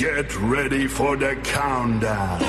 [0.00, 2.40] Get ready for the countdown.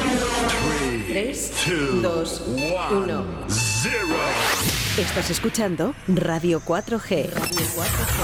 [1.07, 3.25] 3, 2, 2, 1.
[3.49, 4.05] 0.
[4.97, 7.29] Estás escuchando Radio 4G.
[7.33, 8.23] Radio 4G.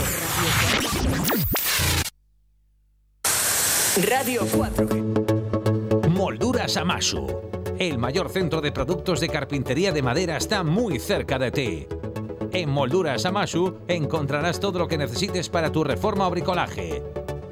[4.10, 6.08] Radio 4G.
[6.10, 7.28] Molduras Amasu.
[7.78, 11.86] El mayor centro de productos de carpintería de madera está muy cerca de ti.
[12.54, 17.04] En Molduras Amasu encontrarás todo lo que necesites para tu reforma o bricolaje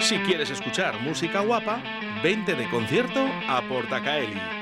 [0.00, 1.80] Si quieres escuchar música guapa,
[2.22, 4.61] vente de concierto a Portacaeli.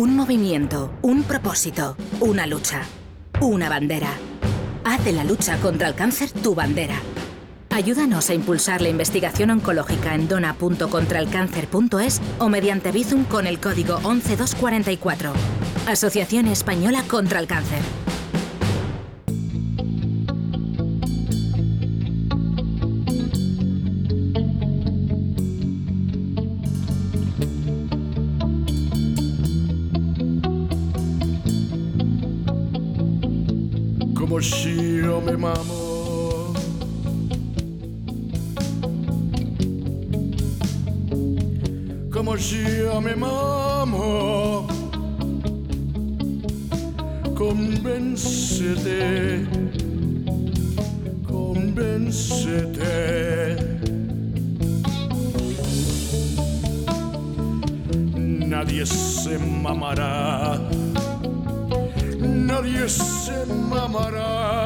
[0.00, 2.84] Un movimiento, un propósito, una lucha,
[3.42, 4.08] una bandera.
[4.82, 6.94] Haz de la lucha contra el cáncer tu bandera.
[7.68, 15.34] Ayúdanos a impulsar la investigación oncológica en dona.contralcáncer.es o mediante Bizum con el código 11244.
[15.86, 17.80] Asociación Española contra el Cáncer.
[35.20, 36.54] Me mamo
[42.10, 44.66] Como yo me mamo
[47.34, 49.00] Convéncete
[51.26, 52.90] Convéncete
[58.16, 60.60] Nadie se mamará
[62.20, 64.59] Nadie se mamará.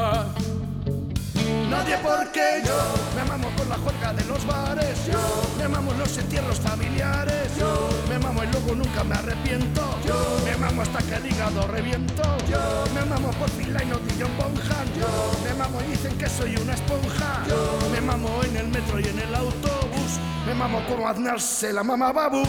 [2.03, 2.77] Porque yo
[3.15, 5.05] me mamo con la juerga de los bares.
[5.07, 5.19] Yo
[5.57, 7.51] me mamo en los entierros familiares.
[7.57, 9.81] Yo me mamo y luego nunca me arrepiento.
[10.05, 12.23] Yo me mamo hasta que el hígado reviento.
[12.49, 12.59] Yo
[12.93, 13.99] me mamo por fila y no
[14.37, 14.87] Bonham.
[14.99, 15.07] Yo
[15.43, 17.43] me mamo y dicen que soy una esponja.
[17.47, 20.19] Yo me mamo en el metro y en el autobús.
[20.45, 22.47] Me mamo como Aznar se la mama babus.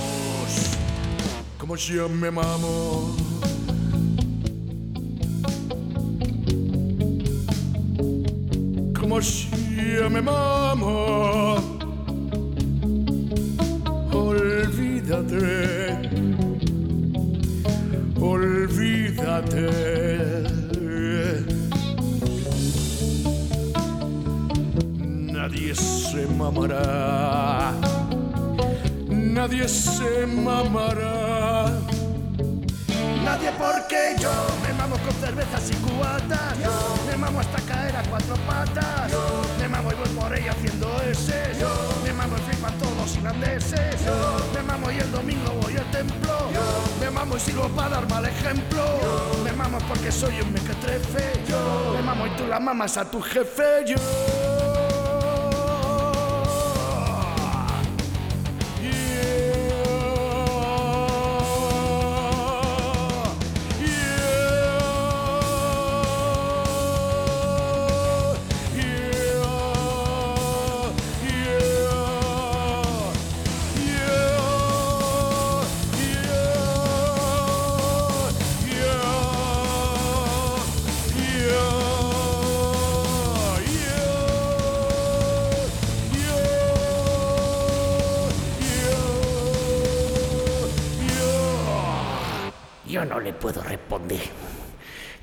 [1.58, 3.16] Como si yo me mamo.
[10.10, 11.56] Me mamo.
[14.12, 15.48] Olvídate,
[18.20, 19.70] olvídate.
[25.32, 27.72] Nadie se mamará,
[29.08, 31.70] nadie se mamará.
[33.24, 34.30] Nadie porque yo
[34.62, 35.86] me mamo con cervezas y
[39.58, 41.52] Me mamo y voy por ella haciendo ese.
[42.05, 43.96] Me mamo y flipan todos los irlandeses.
[44.52, 46.32] Me mamo y el domingo voy al templo.
[47.00, 48.82] Me mamo y sirvo para dar mal ejemplo.
[49.44, 51.32] Me mamo porque soy un mequetrefe.
[51.94, 53.84] Me mamo y tú la mamas a tu jefe.
[53.87, 53.96] Yo.
[53.96, 54.45] Yo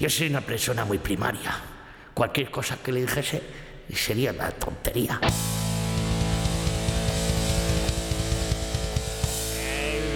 [0.04, 1.56] Yo soy una persona muy primaria.
[2.14, 3.42] Cualquier cosa que le dijese
[3.94, 5.18] sería una tontería.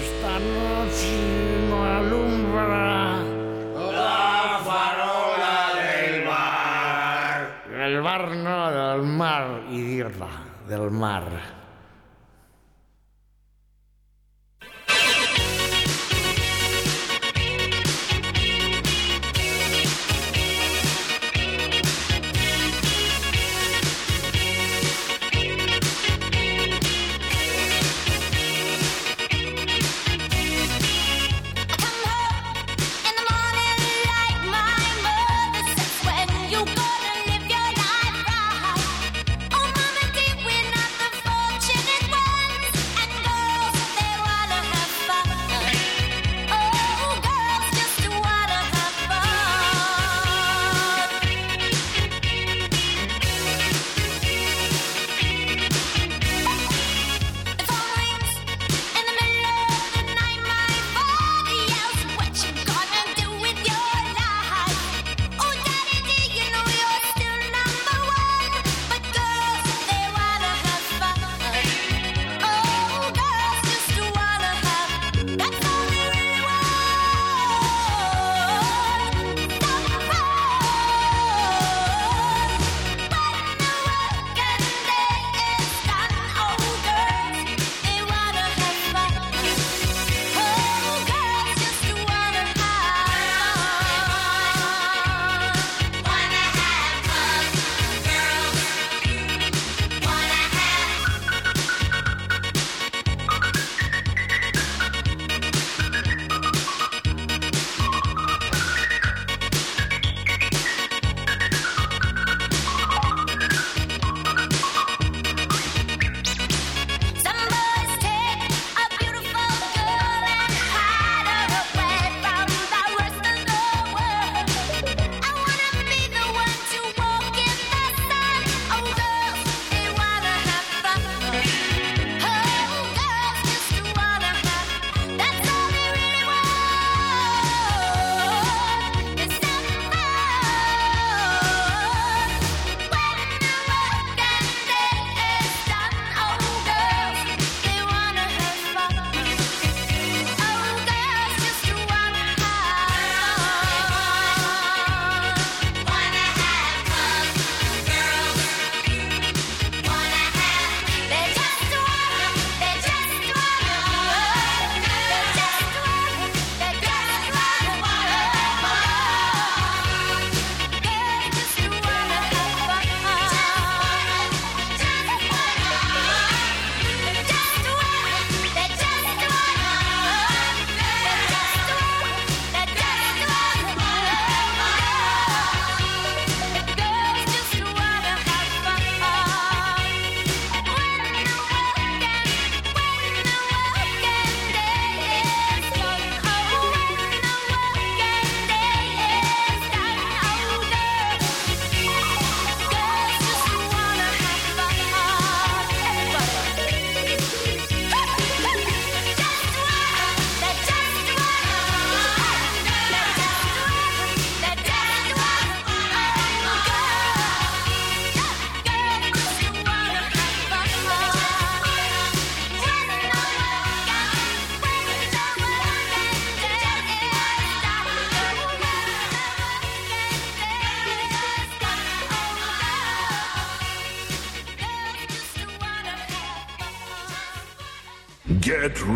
[0.03, 3.23] Esta noche no alumbra
[3.93, 7.63] la farola del mar.
[7.71, 10.27] El bar no, del mar, idiota,
[10.67, 11.56] del mar.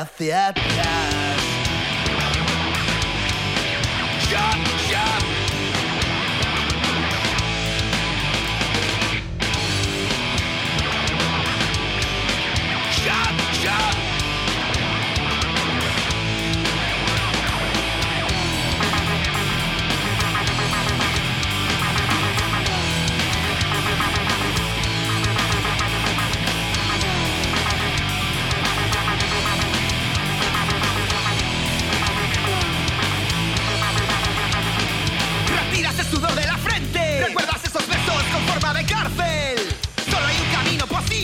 [0.05, 1.54] Mirar hacia atrás.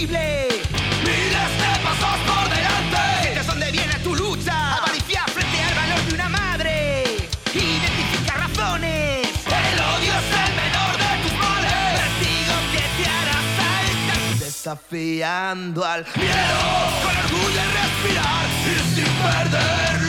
[0.07, 0.47] Camino posible.
[1.03, 3.41] Miles de pasos por delante.
[3.47, 4.77] Dónde viene tu lucha.
[4.77, 7.29] Avariciar frente al valor de una madre.
[7.53, 9.27] Identifica razones.
[9.45, 11.93] El odio es el menor de tus males.
[12.01, 14.39] Vertigo que te hará saltar.
[14.39, 16.61] Desafiando al miedo.
[17.03, 18.45] Con orgullo y respirar.
[18.65, 20.00] Y sin perder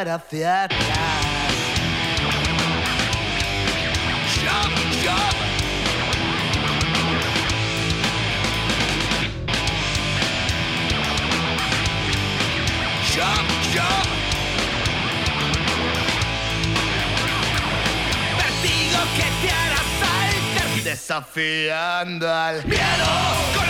[0.00, 0.78] mirar hacia atrás.
[4.34, 5.36] Jump, jump.
[13.12, 14.08] Jump, jump.
[18.36, 20.82] Vertigo que te hará saltar.
[20.84, 23.69] Desafiando al miedo.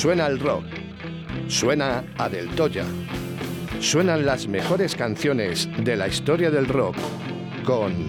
[0.00, 0.64] Suena el rock.
[1.48, 2.86] Suena a Del Toya.
[3.80, 6.96] Suenan las mejores canciones de la historia del rock
[7.66, 8.08] con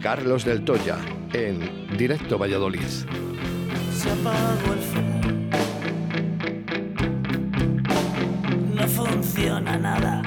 [0.00, 0.98] Carlos Del Toya
[1.32, 2.86] en Directo Valladolid.
[3.92, 5.20] Se apagó el fuego.
[8.76, 10.22] No funciona nada.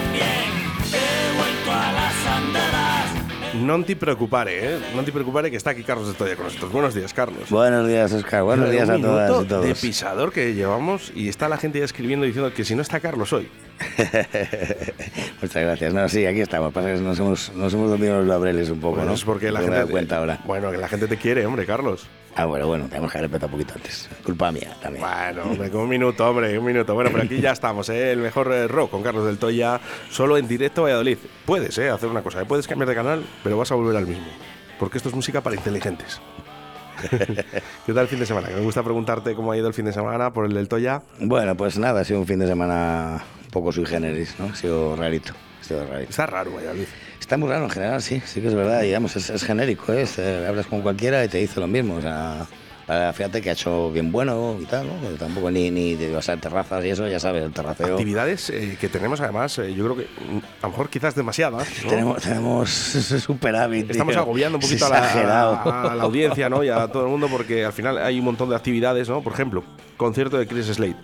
[0.00, 0.24] Loca también.
[0.92, 3.10] He vuelto a las andadas.
[3.60, 4.78] Non ti preocupare, eh?
[4.94, 6.72] Non ti preocupare que está aquí Carlos Estoya con nosotros.
[6.72, 7.50] Buenos días, Carlos.
[7.50, 8.42] Buenos días, Oscar.
[8.42, 9.64] Buenos Un días a todas y todos.
[9.66, 13.00] de pisador que llevamos y está la gente ya escribiendo diciendo que si no está
[13.00, 13.48] Carlos hoy.
[15.42, 15.92] Muchas gracias.
[15.94, 16.72] No, sí, aquí estamos.
[16.72, 19.14] Pasa que nos hemos, nos hemos dormido los laureles un poco, Bueno, ¿no?
[19.14, 19.90] es porque la Me gente.
[19.90, 20.38] cuenta ahora.
[20.46, 22.06] Bueno, que la gente te quiere, hombre, Carlos.
[22.36, 24.08] Ah, bueno, bueno, tenemos que haber empezado un poquito antes.
[24.24, 25.04] Culpa mía también.
[25.04, 26.94] Bueno, hombre, un minuto, hombre, un minuto.
[26.94, 28.12] Bueno, pero aquí ya estamos, ¿eh?
[28.12, 31.18] El mejor eh, rock con Carlos del Toya, solo en directo Valladolid.
[31.44, 31.90] Puedes, ¿eh?
[31.90, 32.44] Hacer una cosa, ¿eh?
[32.46, 34.26] Puedes cambiar de canal, pero vas a volver al mismo.
[34.78, 36.20] Porque esto es música para inteligentes.
[37.10, 38.48] ¿Qué tal el fin de semana?
[38.48, 41.02] Me gusta preguntarte cómo ha ido el fin de semana por el del Toya.
[41.18, 44.46] Bueno, pues nada, ha sido un fin de semana un poco sui generis, ¿no?
[44.46, 45.32] Ha sido rarito.
[45.60, 46.10] Ha sido rarito.
[46.10, 46.86] Está raro, Valladolid.
[47.30, 48.82] Está muy raro en general, sí, sí que es verdad.
[48.82, 50.02] Digamos, es, es genérico, ¿eh?
[50.02, 51.94] Es, eh, hablas con cualquiera y te dice lo mismo.
[51.94, 52.44] O sea,
[53.12, 54.94] fíjate que ha hecho bien bueno y tal, ¿no?
[55.16, 57.94] Tampoco ni, ni de o sea, terrazas y eso, ya sabes, el terraceo.
[57.94, 61.68] Actividades eh, que tenemos además, eh, yo creo que mm, a lo mejor quizás demasiadas.
[61.84, 61.88] ¿no?
[61.88, 62.68] Tenemos, tenemos
[63.24, 63.88] superávit.
[63.92, 64.22] Estamos tío.
[64.22, 65.72] agobiando un poquito a la, exagerado.
[65.72, 66.64] a la audiencia ¿no?
[66.64, 69.22] y a todo el mundo porque al final hay un montón de actividades, ¿no?
[69.22, 69.62] Por ejemplo,
[69.96, 70.96] concierto de Chris Slade.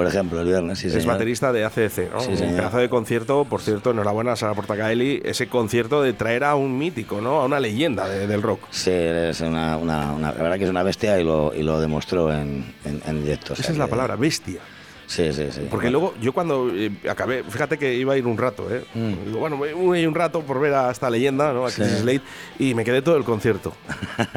[0.00, 1.08] Por ejemplo, el viernes, sí, es señor.
[1.08, 2.20] baterista de ACDC, ¿no?
[2.20, 6.44] Sí, un pedazo de concierto, por cierto, enhorabuena a Sara Portacaeli, ese concierto de traer
[6.44, 7.40] a un mítico, ¿no?
[7.40, 8.60] A una leyenda de- del rock.
[8.70, 11.80] Sí, es una, una- una- la verdad que es una bestia y lo, y lo
[11.80, 13.52] demostró en, en, en directo.
[13.52, 14.60] o sea Esa es la que- palabra, bestia.
[15.10, 15.62] Sí, sí, sí.
[15.68, 18.84] Porque luego, yo cuando eh, acabé, fíjate que iba a ir un rato, ¿eh?
[19.26, 21.66] Digo, bueno, voy a ir un rato por ver a esta leyenda, ¿no?
[21.66, 21.90] A Chris Mm.
[21.90, 22.00] Sí.
[22.02, 22.20] Slade,
[22.60, 23.74] y me quedé todo el concierto.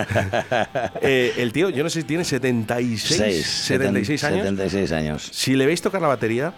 [1.02, 4.40] Eh, el tío, yo no sé si tiene 76, Seis, 76 años.
[4.42, 5.30] 76 años.
[5.32, 6.54] Si le veis tocar la batería,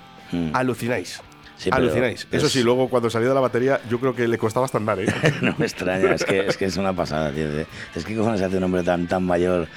[0.54, 1.20] alucináis.
[1.58, 2.28] Sí, alucináis.
[2.32, 4.78] Eso es- sí, luego cuando salió de la batería, yo creo que le costaba hasta
[4.78, 5.06] andar, ¿eh?
[5.42, 7.48] no me extraña, es que, es que es una pasada, tío.
[7.96, 9.68] Es que cojones hace un hombre tan, tan mayor,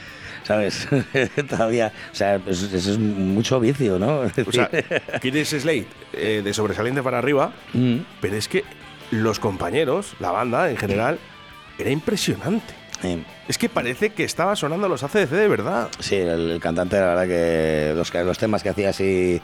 [0.48, 0.88] ¿sabes?
[1.48, 4.22] Todavía, o sea, eso, eso es mucho vicio, ¿no?
[4.46, 4.70] O sea,
[5.60, 7.98] Slade, eh, de sobresaliente para arriba, Mm.
[8.20, 8.64] pero es que
[9.10, 11.18] los compañeros, la banda en general,
[11.78, 12.74] era impresionante.
[13.46, 15.88] Es que parece que estaba sonando los ACDC de verdad.
[16.00, 19.40] Sí, el, el cantante, la verdad que los, que- los temas que hacía así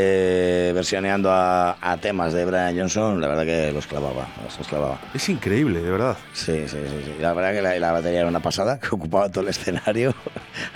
[0.00, 5.00] eh, versioneando a, a temas de Brian Johnson, la verdad que los clavaba, los clavaba.
[5.14, 6.16] Es increíble, de verdad.
[6.32, 7.02] Sí, sí, sí.
[7.04, 7.12] sí.
[7.20, 10.14] La verdad que la, la batería era una pasada, que ocupaba todo el escenario.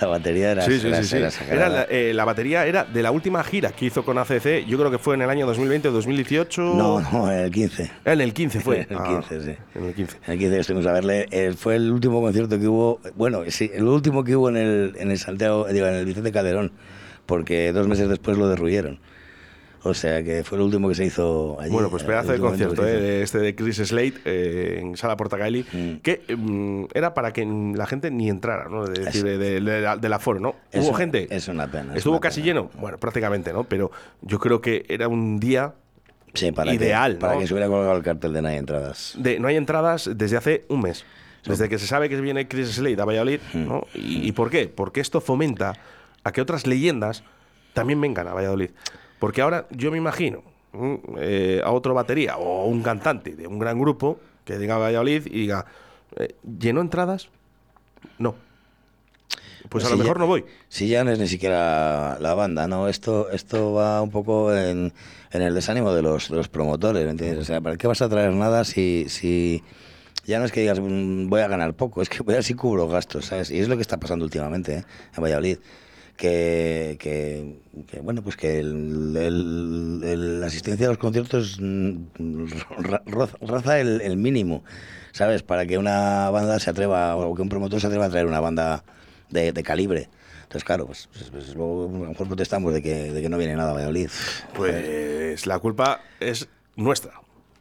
[0.01, 3.03] La batería era, Sí, sí, era- sí, era Era la, eh, la batería era de
[3.03, 5.89] la última gira que hizo con ACC, yo creo que fue en el año 2020
[5.89, 6.63] o 2018.
[6.63, 7.91] No, no, en el 15.
[8.05, 8.87] En el 15 fue.
[8.91, 9.57] En el Ah, 15, sí.
[9.77, 10.17] En el 15.
[10.27, 11.27] En el 15 estuvimos a verle.
[11.31, 13.01] eh, fue el último concierto que hubo.
[13.15, 16.33] Bueno, sí, el último que hubo en el, en el Santiago, digo, en el Vicente
[16.33, 16.73] Calderón,
[17.27, 18.99] porque dos meses después lo derruyeron.
[19.85, 21.73] O sea que fue el último que se hizo allí.
[21.73, 25.65] Bueno, pues pedazo de concierto, eh, este de Chris Slade eh, en Sala Portacaeli,
[26.03, 28.85] que mm, era para que la gente ni entrara, ¿no?
[28.87, 30.55] De decir, de, de- de del aforo, ¿no?
[30.71, 31.27] Es Hubo una- gente.
[31.35, 31.93] Es una pena.
[31.93, 32.61] es ¿Estuvo una casi pena.
[32.61, 32.71] lleno?
[32.81, 33.65] Bueno, prácticamente, ¿no?
[33.65, 33.91] Pero
[34.21, 35.75] yo creo que era un día
[36.35, 37.41] Sí, para ideal, que, para ¿no?
[37.41, 39.15] que se hubiera colgado el cartel de no hay entradas.
[39.19, 41.05] de no hay entradas desde hace un mes.
[41.45, 43.67] Desde que se sabe que viene Chris Slade a Valladolid, Hmm.
[43.67, 43.87] ¿no?
[43.95, 44.69] ¿Y, y por qué?
[44.69, 45.73] Porque esto fomenta
[46.23, 47.25] a que otras leyendas
[47.75, 48.71] también vengan a Valladolid.
[49.23, 50.43] Porque ahora yo me imagino
[50.75, 50.99] ¿m?
[51.19, 55.27] eh, a otro batería o un cantante de un gran grupo que venga a Valladolid
[55.27, 55.65] y diga,
[56.17, 57.29] eh, ¿llenó entradas?
[58.19, 58.35] No.
[59.69, 60.45] Pues a Si lo ya- mejor no voy.
[60.69, 62.89] Si ya no es ni siquiera la banda, ¿no?
[62.89, 64.93] Esto, esto va un poco en,
[65.31, 67.39] en el desánimo de los, de los promotores, ¿me entiendes?
[67.39, 69.63] O sea, ¿para qué vas a traer nada si, si
[70.25, 72.45] ya no es que digas "Mm, voy a ganar poco, es que voy a ver
[72.45, 73.53] si cubro gastos, ¿sabes?
[73.53, 74.85] Y es lo que está pasando últimamente ¿eh?
[75.17, 75.59] en Valladolid.
[76.17, 77.57] Que, que,
[77.89, 81.97] que, bueno, pues que el- la asistencia a los conciertos mm,
[83.41, 84.63] raza el, mínimo,
[85.13, 85.43] ¿sabes?
[85.43, 88.41] Para que una banda se atreva, o que un promotor se atreva a traer una
[88.41, 88.85] banda
[89.31, 90.09] de, de calibre.
[90.43, 93.39] Entonces, claro, pues, pues- pues luego a lo mejor protestamos de que, de que no
[93.39, 94.09] viene nada a Valladolid.
[94.55, 96.47] Pues la culpa es
[96.77, 97.13] nuestra.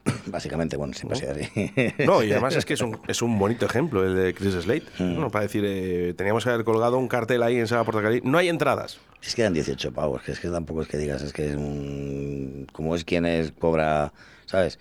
[0.27, 1.93] Básicamente, bueno, siempre ha sido así.
[2.05, 4.83] No, y además es que es un, es un bonito ejemplo el de Chris Slade.
[4.99, 5.19] Mm.
[5.19, 5.29] ¿no?
[5.29, 8.21] Para decir, eh, teníamos que haber colgado un cartel ahí en Sala Portacaeli.
[8.23, 8.99] No hay entradas.
[9.21, 11.55] Es que eran 18 pavos, que es que tampoco es que digas, es que es
[11.55, 12.67] un...
[12.71, 14.13] Como es quien es, cobra,
[14.45, 14.79] ¿sabes?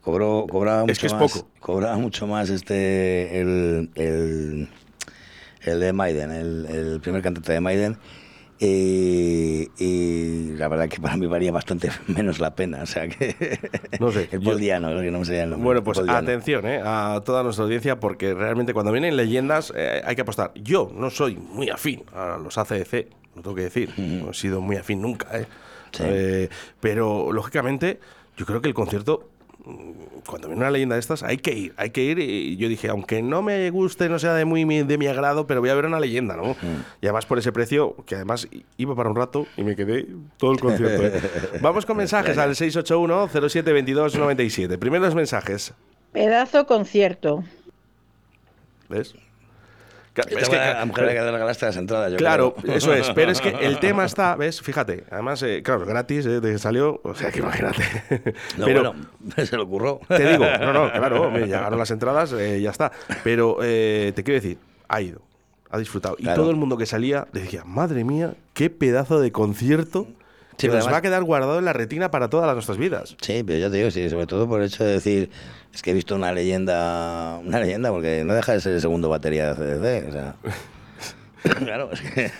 [0.00, 1.48] Cobró, cobraba mucho Es que es más, poco.
[1.60, 4.68] Cobraba mucho más este, el, el,
[5.60, 7.98] el de Maiden, el, el primer cantante de Maiden.
[8.64, 13.58] Y, y la verdad que para mí valía bastante menos la pena, o sea que...
[13.98, 15.64] No sé, el yo- Paul Diano, que no me sé el nombre.
[15.64, 20.14] Bueno, pues atención eh, a toda nuestra audiencia, porque realmente cuando vienen leyendas eh, hay
[20.14, 20.52] que apostar.
[20.54, 23.92] Yo no soy muy afín a los ACDC, lo tengo que decir.
[23.98, 25.46] No he sido muy afín nunca, ¿eh?
[25.90, 26.04] Sí.
[26.06, 26.48] Eh,
[26.80, 27.98] pero lógicamente,
[28.36, 29.28] yo creo que el concierto,
[30.26, 32.18] cuando viene una leyenda de estas, hay que ir, hay que ir.
[32.18, 35.46] Y yo dije, aunque no me guste, no sea de muy mi- de mi agrado,
[35.46, 36.56] pero voy a ver una leyenda, ¿no?
[37.00, 40.52] Y además por ese precio, que además iba para un rato y me quedé todo
[40.52, 41.06] el concierto.
[41.06, 41.20] ¿eh?
[41.60, 44.78] Vamos con mensajes al 681 07 22 97.
[44.78, 45.74] Primeros mensajes.
[46.12, 47.44] Pedazo concierto.
[48.88, 49.14] ¿Ves?
[50.14, 52.74] Es que- la mujer le queda ganaste las entradas, yo claro, creo.
[52.76, 53.10] eso es.
[53.10, 54.60] Pero es que el tema está, ¿ves?
[54.60, 57.82] Fíjate, además, eh, claro, gratis, eh, de que salió, o sea, que imagínate.
[58.58, 58.94] No, pero bueno,
[59.46, 60.00] se lo ocurrió.
[60.08, 62.92] te digo, no, no, claro, me llegaron las entradas, eh, ya está.
[63.24, 65.22] Pero eh, te quiero decir, ha ido,
[65.70, 66.16] ha disfrutado.
[66.18, 70.06] Y todo el mundo que salía decía, madre mía, qué pedazo de concierto
[70.58, 73.16] Sí, nos además- va a quedar guardado en la retina para todas las nuestras vidas.
[73.20, 75.30] Sí, pero ya te digo, sí, sobre todo por el hecho de decir,
[75.74, 79.08] es que he visto una leyenda, una leyenda, porque no deja de ser el segundo
[79.08, 80.34] batería de CDC, o sea...
[81.58, 82.30] claro, es que...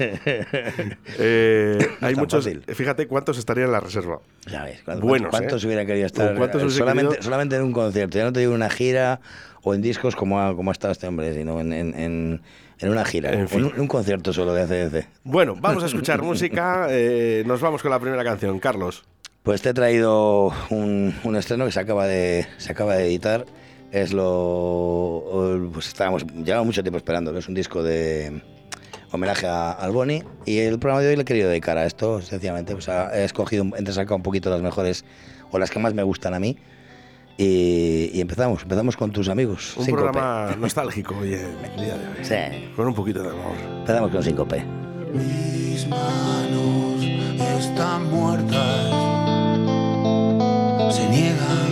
[1.19, 2.63] Eh, No hay muchos, fácil.
[2.75, 4.21] fíjate cuántos estarían en la reserva.
[4.47, 5.67] Ya ves, ¿cuántos, Buenos, cuántos ¿eh?
[5.67, 7.23] hubieran querido estar ¿Cuántos eh, hubiese solamente, querido?
[7.25, 8.19] solamente en un concierto?
[8.19, 9.21] Ya no te digo en una gira
[9.63, 12.43] o en discos como ha, como ha estado este hombre, sino en, en, en,
[12.83, 13.73] en una gira, En fin.
[13.77, 15.07] un, concierto solo de ACDC.
[15.25, 16.89] Bueno, vamos a escuchar música.
[16.91, 18.59] eh, nos vamos con la primera canción.
[18.59, 19.05] Carlos.
[19.43, 23.45] Pues te he traído un, un estreno que se acaba de, se acaba de editar.
[23.93, 25.71] Es lo.
[25.73, 26.27] Pues estábamos.
[26.27, 27.37] Llevamos mucho tiempo esperando.
[27.37, 28.41] Es un disco de
[29.11, 30.23] homenaje a Alboni.
[30.45, 32.21] Y el programa de hoy le he querido dedicar a esto.
[32.23, 35.05] Sencillamente, pues he escogido, he entresacado un poquito las mejores
[35.51, 36.57] o las que más me gustan a mí.
[37.39, 38.63] Y, y empezamos.
[38.63, 39.75] Empezamos con tus amigos.
[39.77, 40.03] Un Síncope.
[40.11, 42.25] programa nostálgico hoy el día de hoy.
[42.25, 42.71] Sí.
[42.77, 43.55] Con un poquito de amor.
[43.81, 44.65] Empezamos con Síncope.
[45.13, 47.03] Mis manos
[47.59, 48.91] están muertas,
[50.95, 51.72] se niegan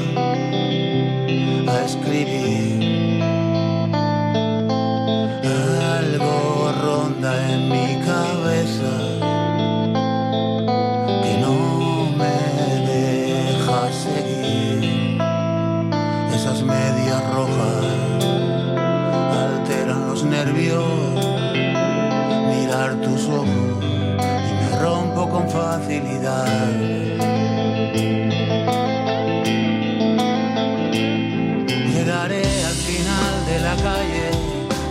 [31.94, 34.30] Llegaré al final de la calle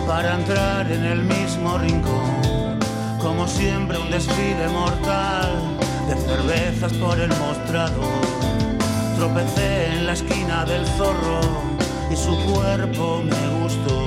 [0.08, 2.80] para entrar en el mismo rincón,
[3.20, 5.76] como siempre un desfile mortal
[6.08, 8.26] de cervezas por el mostrador.
[9.16, 11.40] Tropecé en la esquina del zorro
[12.10, 14.04] y su cuerpo me gustó.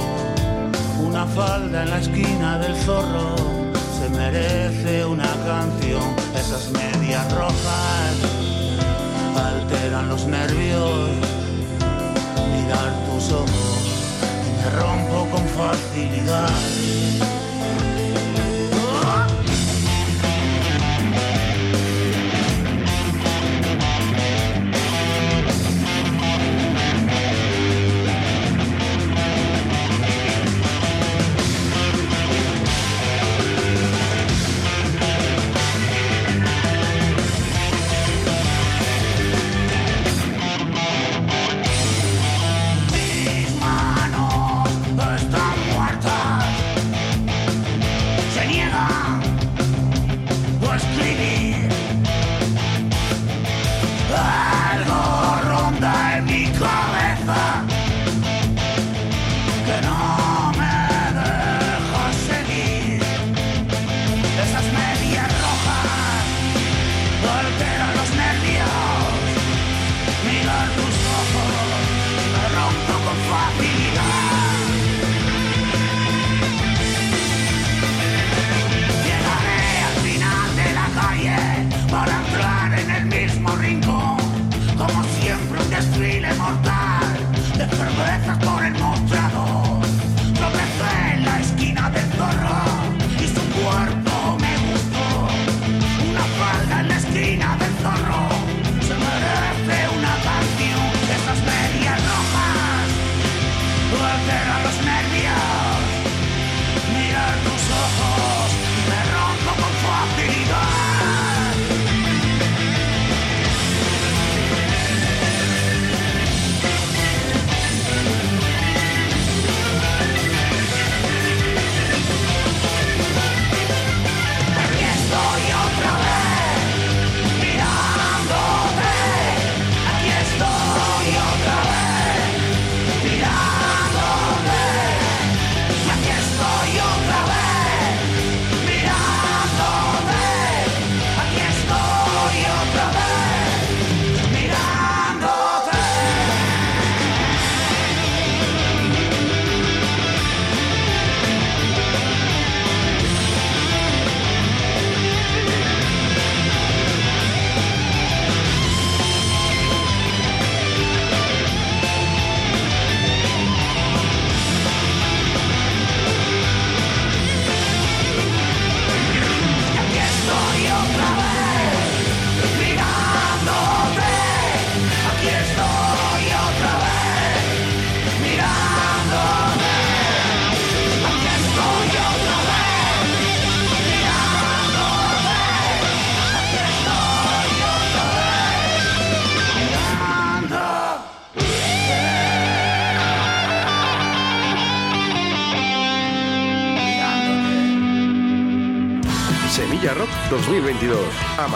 [1.01, 3.62] Una falda en la esquina del zorro
[4.13, 6.15] merece una canción.
[6.35, 8.15] Esas medias rojas
[9.35, 11.09] alteran los nervios.
[12.53, 13.79] Mirar tus ojos
[14.47, 17.22] y me rompo con facilidad.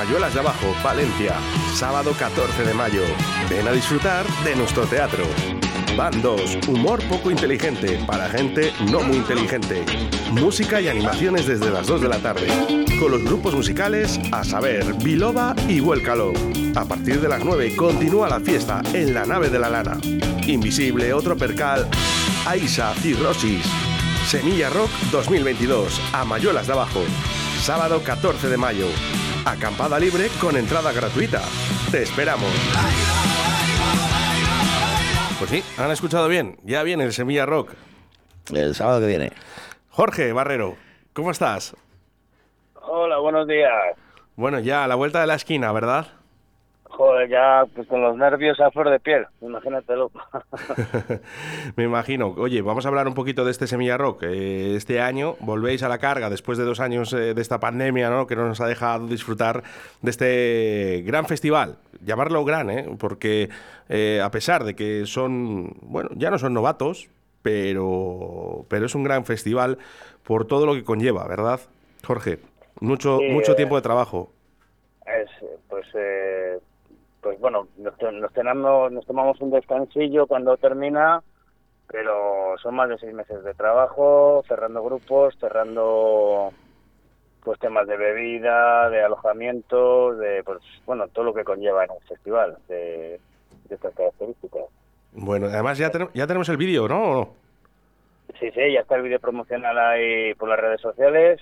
[0.07, 1.35] Amayuelas de Abajo, Valencia.
[1.75, 3.01] Sábado 14 de mayo.
[3.49, 5.25] Ven a disfrutar de nuestro teatro.
[5.97, 9.83] Bandos, humor poco inteligente para gente no muy inteligente.
[10.31, 12.47] Música y animaciones desde las 2 de la tarde.
[13.01, 16.31] Con los grupos musicales a saber, Biloba y Vuélcalo.
[16.75, 19.97] A partir de las 9 continúa la fiesta en la nave de la lana.
[20.47, 21.85] Invisible, otro percal,
[22.45, 23.65] Aisa y Rosis.
[24.25, 25.99] Semilla Rock 2022.
[26.13, 27.01] Amayuelas de Abajo.
[27.61, 28.87] Sábado 14 de mayo.
[29.47, 31.41] Acampada libre con entrada gratuita.
[31.89, 32.51] Te esperamos.
[35.39, 36.57] Pues sí, han escuchado bien.
[36.63, 37.71] Ya viene el Semilla Rock.
[38.53, 39.31] El sábado que viene.
[39.89, 40.75] Jorge Barrero,
[41.13, 41.77] ¿cómo estás?
[42.81, 43.71] Hola, buenos días.
[44.35, 46.07] Bueno, ya a la vuelta de la esquina, ¿verdad?
[46.97, 50.09] Joder, ya pues con los nervios a flor de piel, imagínatelo.
[51.75, 52.29] Me imagino.
[52.29, 54.23] Oye, vamos a hablar un poquito de este Semilla Rock.
[54.23, 58.09] Eh, este año volvéis a la carga después de dos años eh, de esta pandemia,
[58.09, 58.25] ¿no?
[58.25, 59.61] Que no nos ha dejado disfrutar
[60.01, 61.77] de este gran festival.
[62.03, 62.89] Llamarlo gran, ¿eh?
[62.97, 63.49] Porque
[63.89, 67.11] eh, a pesar de que son, bueno, ya no son novatos,
[67.43, 69.77] pero, pero es un gran festival
[70.23, 71.59] por todo lo que conlleva, ¿verdad,
[72.03, 72.39] Jorge?
[72.79, 74.31] Mucho, Sí, mucho eh, tiempo de trabajo.
[75.05, 75.29] Es,
[75.69, 76.57] pues, eh,
[77.27, 81.21] pues bueno, nos, nos tenemos, nos tomamos un descansillo cuando termina,
[81.85, 86.53] pero son más de seis meses de trabajo, cerrando grupos, cerrando
[87.43, 91.99] pues temas de bebida, de alojamiento, de pues bueno, todo lo que conlleva en un
[92.07, 93.19] festival de,
[93.67, 94.63] de estas características.
[95.11, 97.03] Bueno, además ya, tenemos ya tenemos el vídeo, ¿no?
[97.03, 97.33] ¿O no?
[98.39, 101.41] Sí, sí, ya está el vídeo promocional ahí por las redes sociales.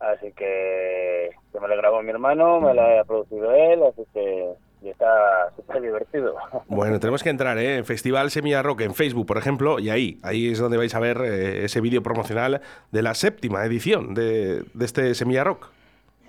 [0.00, 4.48] Así que, que me lo grabó mi hermano, me lo ha producido él, así que
[4.82, 6.36] y está súper divertido.
[6.68, 7.76] Bueno, tenemos que entrar ¿eh?
[7.76, 11.00] en Festival Semilla Rock en Facebook, por ejemplo, y ahí, ahí es donde vais a
[11.00, 15.68] ver eh, ese vídeo promocional de la séptima edición de, de este Semilla Rock.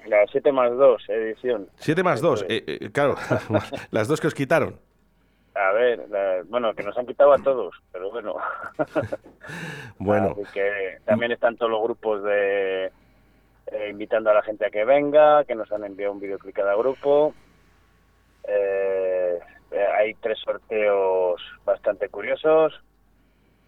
[0.08, 1.68] La 7 más 2 edición.
[1.78, 3.16] 7 más 2, eh, eh, claro,
[3.92, 4.76] las dos que os quitaron.
[5.56, 8.36] A ver, la- bueno, que nos han quitado a todos, pero bueno.
[10.00, 12.92] Bueno, Así que también están todos los grupos de
[13.72, 16.76] eh, invitando a la gente a que venga, que nos han enviado un videoclip cada
[16.76, 17.34] grupo.
[18.44, 19.40] Eh,
[19.72, 22.80] eh, hay tres sorteos bastante curiosos,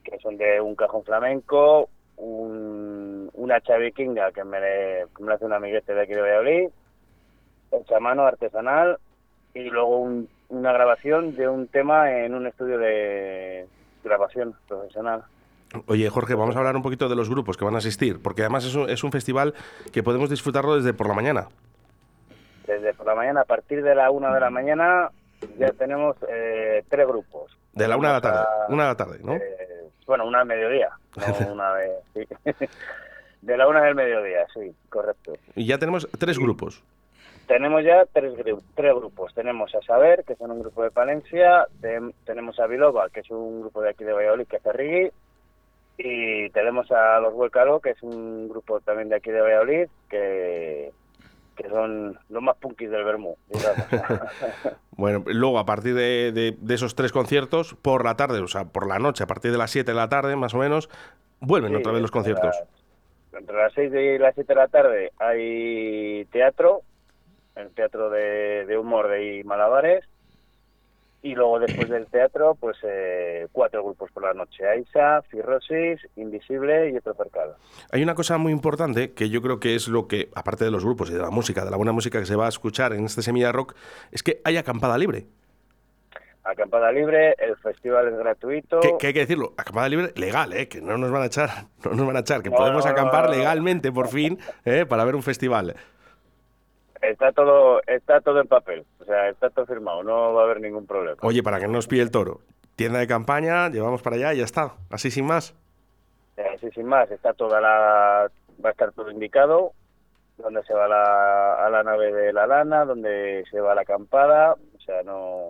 [0.04, 4.60] que son de un cajón flamenco, un, una chavi vikinga que me,
[5.16, 6.70] que me hace un amiguete de aquí de Valladolid,
[7.72, 8.98] hecha a mano, artesanal,
[9.54, 13.66] y luego un- una grabación de un tema en un estudio de
[14.04, 15.24] grabación profesional.
[15.88, 18.42] Oye Jorge, vamos a hablar un poquito de los grupos que van a asistir, porque
[18.42, 19.54] además es un, es un festival
[19.92, 21.48] que podemos disfrutarlo desde por la mañana.
[22.68, 25.10] Desde por la mañana, a partir de la una de la mañana,
[25.58, 27.58] ya tenemos eh, tres grupos.
[27.74, 29.34] De la una de la tarde, una de la tarde, ¿no?
[29.36, 30.90] eh, bueno, una al mediodía,
[31.42, 31.92] no una de...
[32.14, 32.28] sí.
[33.44, 35.34] De la una del mediodía, sí, correcto.
[35.54, 36.82] Y ya tenemos tres grupos.
[37.46, 38.34] Tenemos ya tres,
[38.74, 39.34] tres grupos.
[39.34, 41.68] Tenemos a Saber, que son un grupo de Palencia.
[42.26, 45.12] Tenemos a Biloba, que es un grupo de aquí de Valladolid, que hace reggae.
[45.98, 50.92] Y tenemos a Los Huelcalo, que es un grupo también de aquí de Valladolid, que,
[51.56, 53.36] que son los más punkis del Bermú.
[54.96, 58.66] Bueno, luego a partir de, de- de esos tres conciertos, por la tarde, o sea,
[58.66, 60.88] por la noche, a partir de las 7 de la tarde, más o menos,
[61.40, 62.56] vuelven Sí, otra vez los conciertos.
[63.36, 66.82] Entre las 6 y las 7 de la tarde hay teatro,
[67.56, 70.06] el teatro de, de humor de malabares.
[71.26, 74.68] Y luego después del teatro, pues eh, cuatro grupos por la noche.
[74.68, 77.56] Aisa, Cirrosis, Invisible y otro percal.
[77.92, 80.84] Hay una cosa muy importante que yo creo que es lo que, aparte de los
[80.84, 83.06] grupos y de la música, de la buena música que se va a escuchar en
[83.06, 83.74] este Semilla Rock,
[84.12, 85.26] es que hay acampada libre.
[86.44, 88.82] Acampada libre, el festival es gratuito.
[88.82, 90.68] Que, que hay que decirlo, acampada libre legal, ¿eh?
[90.68, 91.50] que no nos van a echar,
[91.86, 93.32] no nos van a echar, que No, podemos no, acampar no.
[93.36, 94.86] legalmente por fin ¿eh?
[94.86, 95.74] para ver un festival.
[97.04, 100.62] Está todo, está todo en papel, o sea, está todo firmado, no va a haber
[100.62, 101.18] ningún problema.
[101.22, 102.40] Oye, para que no nos pille el toro,
[102.78, 105.54] tienda de campaña, llevamos para allá y ya está, así sin más.
[106.38, 108.30] Eh, Así sin más, está toda la,
[108.64, 109.74] va a estar todo indicado,
[110.38, 114.54] donde se va la, a la nave de la lana, donde se va la acampada,
[114.54, 115.50] o sea, no,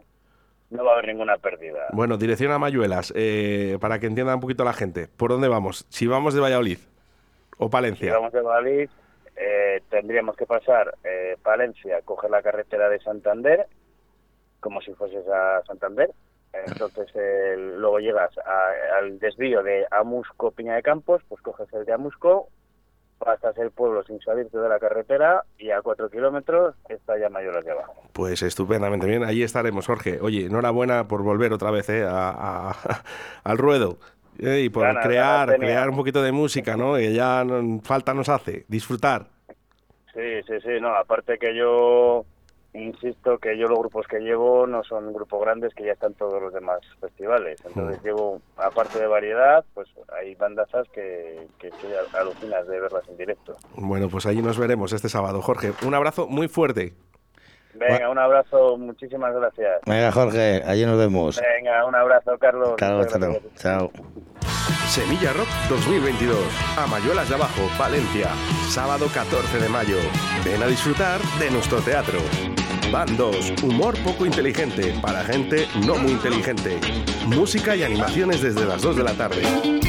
[0.72, 1.86] no va a haber ninguna pérdida.
[1.92, 5.08] Bueno, dirección a Mayuelas, eh, para que entienda un poquito la gente.
[5.08, 5.86] ¿Por dónde vamos?
[5.90, 6.80] Si vamos de Valladolid
[7.60, 8.12] o Si Palencia.
[8.14, 8.90] vamos de Valladolid,
[9.36, 13.68] eh, tendríamos que pasar eh, Palencia, coger la carretera de Santander,
[14.60, 16.12] como si fueses a Santander.
[16.68, 21.84] Entonces, el- luego llegas a- al desvío de Amusco Piña de Campos, pues coges el
[21.86, 22.50] de Amusco,
[23.18, 27.64] pasas el pueblo sin salirte de la carretera y a cuatro kilómetros está ya Mayoras
[27.66, 27.96] de abajo.
[28.14, 30.20] Pues estupendamente bien, ahí estaremos, Jorge.
[30.22, 32.74] Oye, enhorabuena por volver otra vez eh, a-
[33.44, 33.98] al ruedo.
[34.40, 36.96] Eh, y por crear, crear un poquito de música, ¿no?
[36.96, 39.28] Que ya no- falta nos hace, disfrutar.
[40.14, 42.26] Sí, sí, sí, no, aparte que yo
[42.76, 46.42] insisto que yo los grupos que llevo no son grupos grandes que ya están todos
[46.42, 47.60] los demás festivales.
[47.66, 49.88] Entonces llevo, aparte de variedad, pues
[50.20, 53.56] hay bandazas que, que, que alucinas de verlas en directo.
[53.76, 55.74] Bueno, pues allí nos veremos este sábado, Jorge.
[55.86, 56.94] Un abrazo muy fuerte.
[57.76, 59.82] Venga, un abrazo, muchísimas gracias.
[59.86, 61.42] Venga, Jorge, allí nos vemos.
[61.42, 62.76] Venga, un abrazo, Carlos.
[62.80, 62.98] Luego.
[63.00, 63.42] gracias.
[63.56, 63.92] Chao.
[64.88, 66.38] Semilla Rock 2022.
[66.78, 68.30] A Mayuelas de Abajo, Valencia.
[68.70, 69.98] Sábado 14 de mayo.
[70.46, 72.20] Ven a disfrutar de nuestro teatro.
[72.94, 76.80] Bandos, humor poco inteligente para gente no muy inteligente.
[77.26, 79.42] Música y animaciones desde las 2 de la tarde.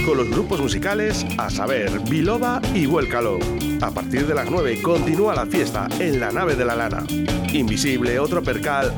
[0.06, 3.38] Con los grupos musicales a saber, Biloba y Vuélcalo.
[3.82, 7.04] A partir de las 9 continúa la fiesta en la nave de la lana.
[7.52, 8.94] Invisible, otro percal,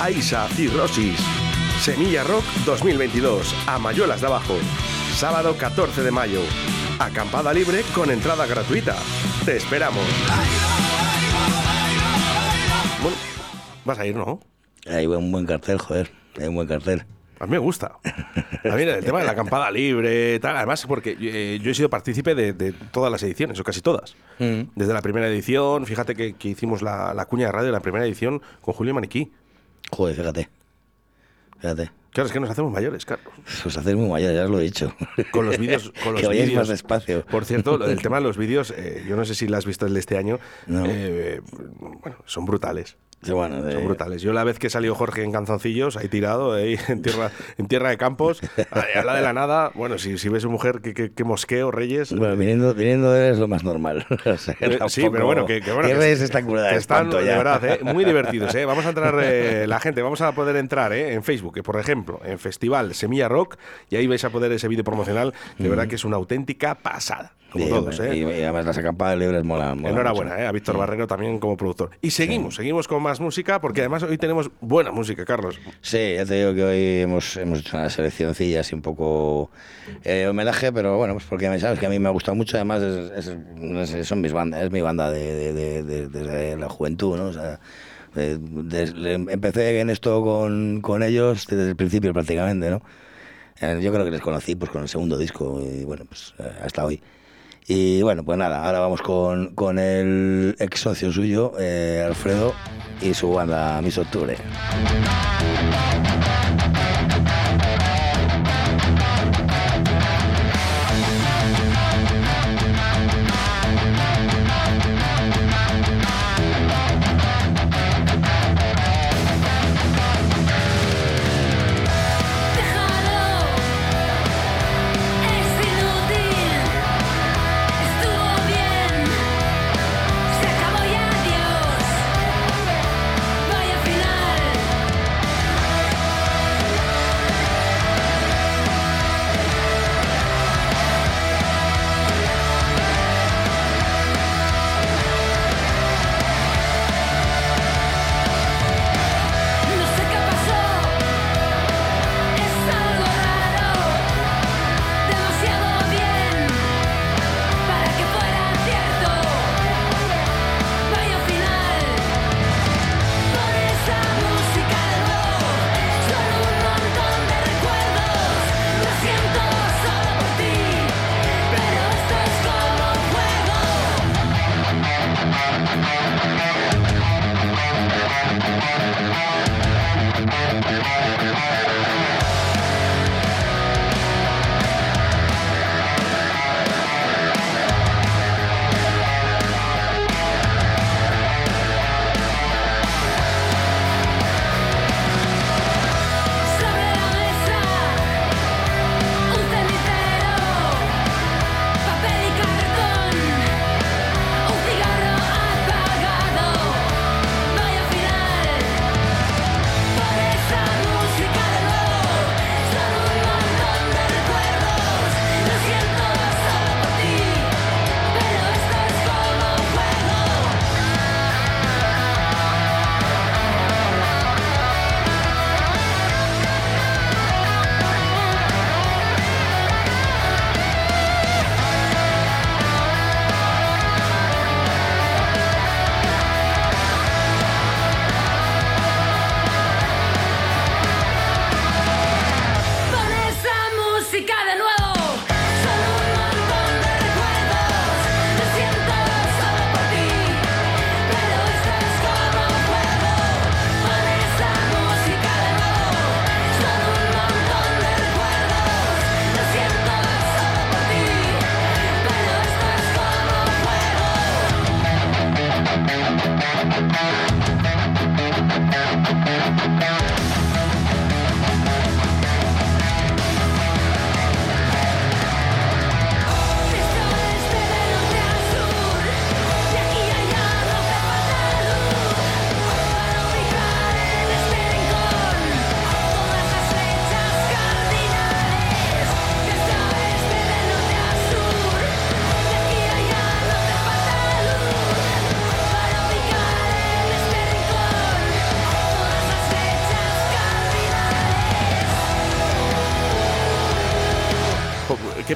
[0.00, 1.20] Aisa y Rosis.
[1.82, 4.54] Semilla Rock 2022, a Mayuelas de Abajo.
[5.14, 6.40] Sábado 14 de mayo.
[6.98, 8.96] Acampada libre con entrada gratuita.
[9.44, 10.06] Te esperamos.
[13.84, 14.40] Vas a ir, ¿no?
[14.86, 16.10] Hay un buen cartel, joder.
[16.40, 17.04] Hay un buen cartel.
[17.38, 17.98] A mí me gusta.
[18.04, 21.90] A mí el tema de la acampada libre, tal, además porque eh, yo he sido
[21.90, 24.14] partícipe de, de todas las ediciones, o casi todas.
[24.38, 27.80] Desde la primera edición, fíjate que, que hicimos la, la cuña de radio de la
[27.80, 29.32] primera edición con Julio Maniquí.
[29.90, 30.48] Joder, fíjate.
[31.58, 31.90] Fíjate.
[32.10, 33.32] Claro, es que nos hacemos mayores, Carlos.
[33.62, 34.94] Pues hacer muy mayor, ya os lo he dicho.
[35.30, 35.92] Con los vídeos.
[36.04, 36.60] Con los que vayáis vídeos.
[36.60, 37.24] más despacio.
[37.26, 39.86] Por cierto, del tema de los vídeos, eh, yo no sé si lo has visto
[39.86, 40.38] el de este año.
[40.66, 40.84] No.
[40.86, 41.40] eh,
[41.80, 42.96] bueno, son brutales.
[43.22, 44.20] Sí, bueno, de- Son brutales.
[44.22, 47.90] Yo la vez que salió Jorge en Canzoncillos, ahí tirado, ahí en tierra, en tierra
[47.90, 48.40] de campos,
[48.72, 49.70] ahí habla de la nada.
[49.74, 52.12] Bueno, si, si ves una mujer que, que, que mosqueo, Reyes.
[52.12, 54.06] Bueno, viniendo, viniendo de él es lo más normal.
[54.26, 55.88] O sea, Eh, Sí, pero bueno, que, que bueno.
[55.88, 57.36] ¿Qué que- ves esta curada de están, de ya?
[57.38, 58.54] verdad, eh, muy divertidos.
[58.54, 58.64] eh.
[58.64, 61.78] Vamos a entrar, eh, la gente, vamos a poder entrar eh, en Facebook, que por
[61.78, 63.56] ejemplo, en Festival Semilla Rock,
[63.88, 67.32] y ahí vais a poder ese vídeo promocional, de verdad que es una auténtica pasada.
[67.52, 68.16] Como Sí, todos, ¿eh?
[68.16, 69.76] y, y además las acampadas libres molan.
[69.76, 70.42] molan Enhorabuena mucho.
[70.42, 71.90] eh, a Víctor Barrero también como productor.
[72.00, 75.58] Y seguimos, seguimos con más música, porque además hoy tenemos buena música, Carlos.
[75.80, 79.50] Sí, ya te digo que hoy hemos, hemos hecho una seleccioncilla así un poco
[80.04, 82.82] eh, homenaje, pero bueno, pues porque sabes que a mí me ha gustado mucho, además
[82.82, 87.16] es, es- son mis bandas, es mi banda de, de- de- de- desde la juventud,
[87.16, 87.24] ¿no?
[87.26, 87.60] O sea,
[88.14, 92.82] empecé en esto con, con ellos desde el principio prácticamente, ¿no?
[93.60, 96.50] Eh, Yo creo que les conocí pues con el segundo disco y bueno, pues eh,
[96.64, 97.00] hasta hoy.
[97.66, 102.54] Y bueno, pues nada, ahora vamos con, con el ex socio suyo, eh, Alfredo,
[103.00, 104.36] y su banda Mis Octubre.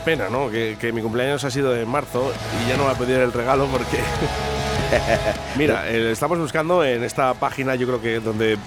[0.06, 0.48] Pena, ¿no?
[0.48, 2.32] Que, que mi cumpleaños ha sido en marzo
[2.64, 3.98] y ya no va a pedir el regalo porque.
[5.58, 8.58] Mira, eh, estamos buscando en esta página, yo creo que donde eh,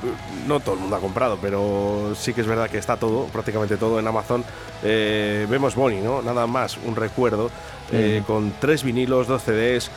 [0.46, 3.78] no todo el mundo ha comprado, pero sí que es verdad que está todo, prácticamente
[3.78, 4.44] todo en Amazon.
[4.84, 6.22] Eh, vemos Bonnie, ¿no?
[6.22, 7.50] Nada más, un recuerdo,
[7.94, 8.26] eh, Mm.
[8.26, 9.90] con tres vinilos, dos CDs,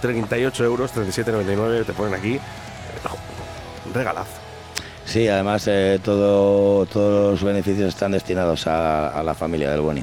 [0.00, 2.40] 38 euros, 37,99, te ponen aquí.
[3.92, 4.30] Regalazo.
[5.04, 10.02] Sí, además eh, todo, todos los beneficios están destinados a, a la familia del Boni.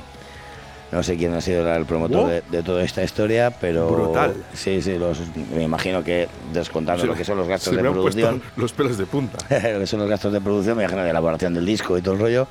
[0.95, 2.29] No sé quién ha sido el promotor Wow.
[2.29, 3.89] de, de toda esta historia, pero...
[3.89, 4.33] Brutal.
[4.53, 5.19] Sí, sí, los,
[5.53, 8.39] me imagino que descontando Se- lo que son los gastos se de me han producción...
[8.39, 9.37] puesto los pelos de punta.
[9.73, 12.13] lo que son los gastos de producción, me imagino de elaboración del disco y todo
[12.13, 12.47] el rollo.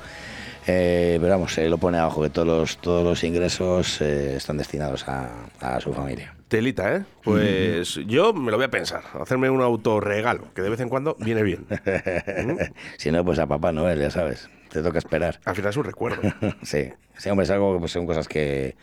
[0.67, 4.57] Eh, pero vamos, eh, lo pone abajo que todos los, todos los ingresos eh, están
[4.57, 6.35] destinados a, a su familia.
[6.47, 7.03] Telita, ¿eh?
[7.23, 9.01] Pues yo me lo voy a pensar.
[9.19, 11.65] Hacerme un autorregalo, que de vez en cuando viene bien.
[12.97, 14.49] si no, pues a Papá Noel, ya sabes.
[14.75, 15.39] Te toca esperar.
[15.45, 16.21] Al final es un recuerdo.
[16.61, 18.75] sí, sí, hombre, es algo, pues son cosas que,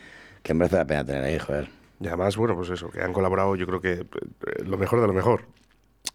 [0.43, 1.69] que merece la pena tener ahí, joder.
[2.01, 4.07] Y además, bueno, pues eso, que han colaborado yo creo que eh,
[4.65, 5.45] lo mejor de lo mejor.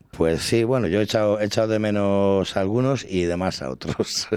[0.09, 3.61] Pues sí, bueno, yo he echado, he echado de menos a algunos y de más
[3.61, 4.28] a otros.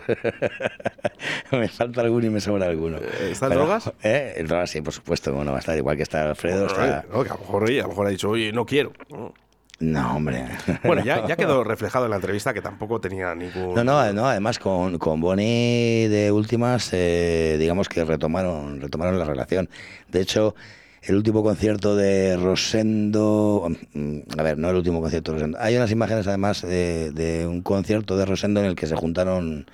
[1.53, 2.99] me falta alguno y me sobra alguno.
[2.99, 3.91] ¿Están Pero, drogas?
[4.03, 4.35] ¿Eh?
[4.37, 5.33] En drogas, sí, por supuesto.
[5.33, 6.67] Bueno, va a estar igual que está Alfredo.
[6.67, 6.99] Bueno, está...
[7.01, 8.93] eh, no, que a lo mejor, oye, a lo mejor ha dicho, oye, no quiero.
[9.09, 9.33] ¿no?
[9.81, 10.45] No, hombre.
[10.85, 13.75] Bueno, ya, ya quedó reflejado en la entrevista que tampoco tenía ningún...
[13.75, 19.25] No, no, no, además con, con Bonnie de últimas, eh, digamos que retomaron, retomaron la
[19.25, 19.71] relación.
[20.09, 20.55] De hecho,
[21.03, 25.77] el último concierto de Rosendo, mm, a ver, no el último concierto de Rosendo, hay
[25.77, 29.65] unas imágenes además de, de un concierto de Rosendo en el que se juntaron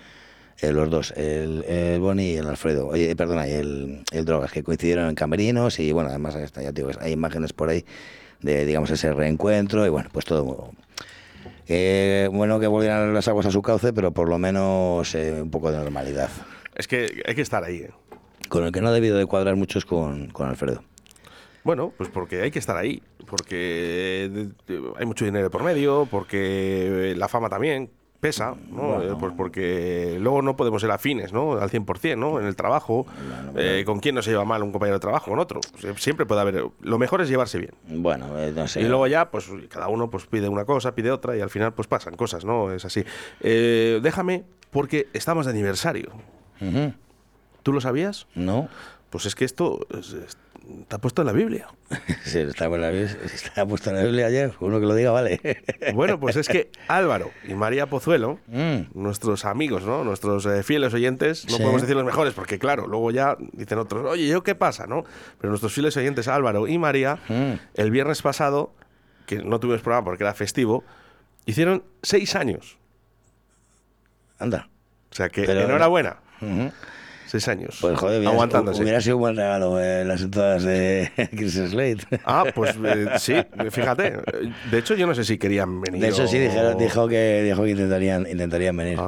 [0.60, 4.52] eh, los dos, el, el Bonnie y el Alfredo, oye, perdona, y el, el Drogas,
[4.52, 7.84] que coincidieron en camerinos y bueno, además ya te digo, hay imágenes por ahí
[8.46, 10.70] de, digamos, ese reencuentro y bueno, pues todo
[11.68, 15.50] eh, bueno que volvieran las aguas a su cauce, pero por lo menos eh, un
[15.50, 16.30] poco de normalidad.
[16.74, 17.90] Es que hay que estar ahí, ¿eh?
[18.48, 20.84] Con el que no ha debido de cuadrar mucho es con, con Alfredo.
[21.64, 24.30] Bueno, pues porque hay que estar ahí, porque
[24.96, 27.90] hay mucho dinero por medio, porque la fama también
[28.20, 29.02] pesa, ¿no?
[29.02, 31.52] Eh, Pues porque luego no podemos ser afines, ¿no?
[31.58, 32.40] Al 100%, ¿no?
[32.40, 33.06] En el trabajo,
[33.56, 35.30] eh, ¿con quién no se lleva mal un compañero de trabajo?
[35.30, 35.60] Con otro.
[35.80, 36.64] Sie- Siempre puede haber...
[36.80, 37.72] Lo mejor es llevarse bien.
[37.88, 38.80] Bueno, eh, no sé.
[38.80, 41.72] Y luego ya, pues cada uno pues pide una cosa, pide otra y al final
[41.74, 42.72] pues pasan cosas, ¿no?
[42.72, 43.04] Es así.
[43.40, 46.10] Eh, déjame, porque estamos de aniversario.
[47.62, 48.26] ¿Tú lo sabías?
[48.34, 48.68] No.
[49.10, 50.36] Pues es que esto es- es-
[50.82, 51.68] está puesto en la Biblia.
[52.24, 55.40] Sí, está, en la está puesto en la Biblia ayer, uno que lo diga, vale.
[55.94, 58.38] Bueno, pues es que Álvaro y María Pozuelo,
[58.94, 60.02] nuestros amigos, ¿no?
[60.04, 61.62] Nuestros eh, fieles oyentes, no Sí.
[61.62, 65.04] podemos decir los mejores, porque claro, luego ya dicen otros, oye, ¿yo qué pasa, no?
[65.38, 67.18] Pero nuestros fieles oyentes, Álvaro y María,
[67.74, 68.74] el viernes pasado,
[69.26, 70.84] que no tuvimos programa porque era festivo,
[71.46, 72.78] hicieron seis años.
[74.38, 74.68] Anda.
[75.10, 76.16] O sea que Pero- enhorabuena.
[76.40, 76.70] Ujú.
[77.26, 77.76] Seis años.
[77.80, 78.82] Pues joder, aguantándose.
[78.82, 81.98] hubiera sido un buen regalo eh, las entradas de Chris Slade.
[82.24, 83.34] Ah, pues eh, sí,
[83.70, 84.16] fíjate.
[84.70, 86.00] De hecho, yo no sé si querían venir.
[86.00, 88.98] De hecho, sí, o- dijo que, dijo que intentarían, intentarían venir.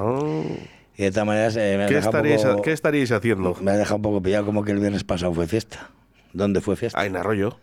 [0.97, 3.57] Y de todas maneras, eh, me ¿Qué estaríais, poco- ¿Qué estaríais haciendo?
[3.61, 5.91] Me ha dejado un poco pillado como que el viernes pasado fue fiesta.
[6.33, 6.99] ¿Dónde fue fiesta?
[7.01, 7.59] Ah, en Arroyo.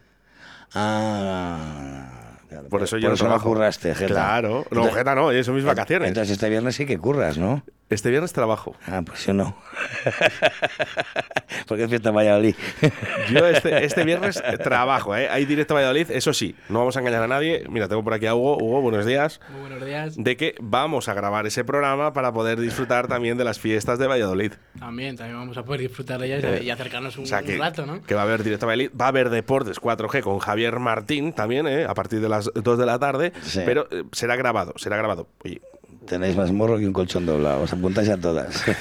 [0.74, 2.38] Ah.
[2.50, 4.08] claro, Por eso yo por no eso no curraste, Jeta.
[4.14, 4.50] Claro.
[4.50, 6.08] No, Entonces- Jeta no, eso mis vacaciones.
[6.08, 7.64] Entonces este viernes sí que curras, ¿no?
[7.88, 8.76] Este viernes trabajo.
[8.88, 9.56] Ah, pues yo no.
[11.68, 12.56] Porque es fiesta en Valladolid.
[13.32, 15.30] Yo este, este viernes eh, trabajo, ¿eh?
[15.30, 17.64] Hay directo a Valladolid, eso sí, no vamos a engañar a nadie.
[17.70, 18.58] Mira, tengo por aquí a Hugo.
[18.58, 19.40] Hugo, buenos días.
[19.52, 20.16] Muy buenos días.
[20.18, 24.08] De que vamos a grabar ese programa para poder disfrutar también de las fiestas de
[24.08, 24.54] Valladolid.
[24.80, 27.58] También, también vamos a poder disfrutar de ellas Eh, y acercarnos un, O sea un
[27.60, 28.02] rato, ¿no?
[28.04, 28.92] que va a haber directo a Valladolid.
[29.00, 31.86] Va a haber deportes 4G con Javier Martín también, ¿eh?
[31.86, 33.32] A partir de las 2 de la tarde.
[33.44, 33.62] Sí.
[33.66, 35.28] Pero eh, será grabado, será grabado.
[35.44, 35.62] Oye,
[36.08, 37.62] Tenéis más morro que un colchón doblado.
[37.64, 38.64] Os apuntáis a todas.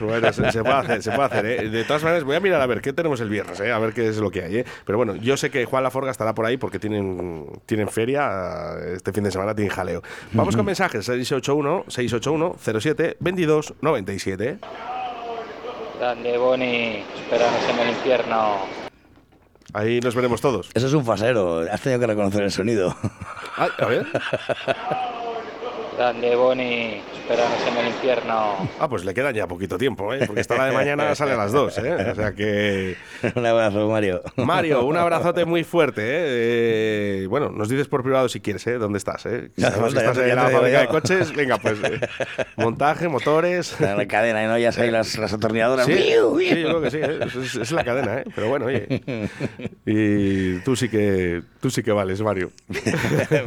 [0.00, 1.68] Bueno, se, se puede hacer, se puede hacer, ¿eh?
[1.68, 3.72] De todas maneras, voy a mirar a ver qué tenemos el viernes, ¿eh?
[3.72, 4.64] A ver qué es lo que hay, ¿eh?
[4.84, 9.12] Pero bueno, yo sé que Juan Laforga estará por ahí porque tienen, tienen feria, este
[9.12, 10.02] fin de semana tienen jaleo.
[10.32, 14.58] Vamos con mensajes, 681 681 07 22 97.
[15.98, 18.56] Grande Boni, espéranos en el infierno.
[19.74, 20.70] Ahí nos veremos todos.
[20.74, 21.60] Eso es un fasero.
[21.70, 22.94] Has tenido que reconocer el sonido.
[23.56, 24.06] Ah, a ver.
[25.98, 28.68] Grande Boni, espéranos en el infierno.
[28.78, 30.20] Ah, pues le queda ya poquito tiempo, ¿eh?
[30.28, 32.10] Porque esta la de mañana sale a las 2, ¿eh?
[32.12, 32.96] O sea que...
[33.34, 34.22] un abrazo, Mario.
[34.36, 37.22] Mario, un abrazote muy fuerte, ¿eh?
[37.22, 38.74] Eh, Bueno, nos dices por privado si quieres, ¿eh?
[38.78, 39.50] ¿Dónde estás, eh?
[39.58, 41.34] Falta, ya estás en la fábrica de coches.
[41.34, 41.82] Venga, pues...
[41.82, 42.00] eh,
[42.56, 43.74] montaje, motores...
[43.80, 44.56] La cadena, ¿no?
[44.56, 45.84] Ya sabéis las, las atornilladoras.
[45.84, 47.18] Sí, yo creo que sí, ¿eh?
[47.60, 48.24] es, la cadena, ¿eh?
[48.36, 49.02] Pero bueno, oye.
[49.84, 52.52] Y tú sí que, tú sí que vales, Mario.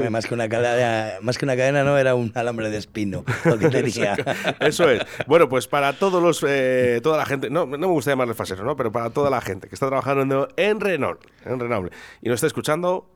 [0.10, 3.24] más, que una cadena, más que una cadena, no, era un alambre de espino.
[4.60, 5.02] Eso es.
[5.28, 8.64] Bueno, pues para todos los, eh, toda la gente, no, no me gusta llamarle fasero,
[8.64, 8.76] ¿no?
[8.76, 12.48] Pero para toda la gente que está trabajando en Renault, en Renault, y nos está
[12.48, 13.10] escuchando,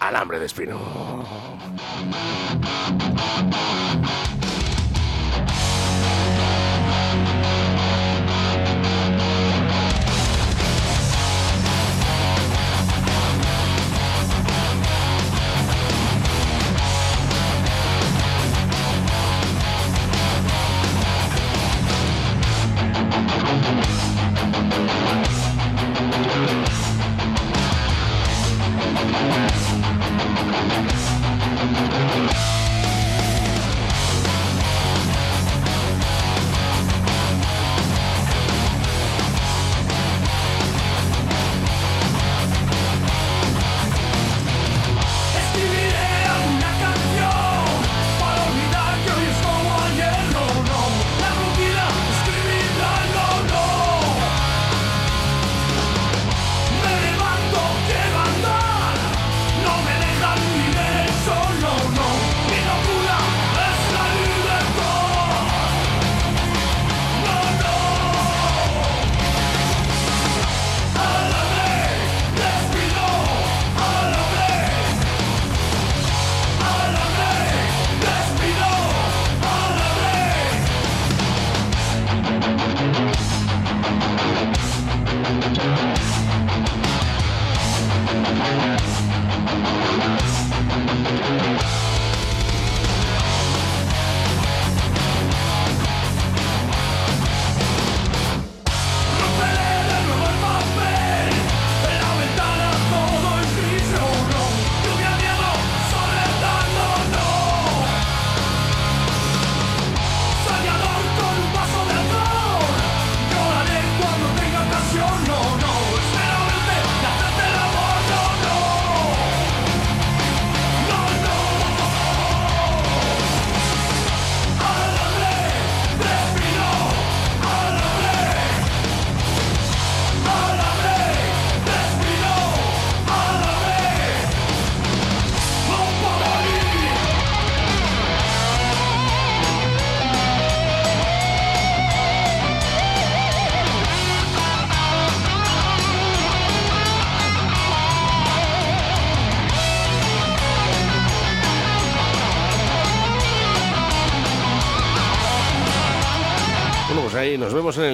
[0.00, 0.78] alambre de espino.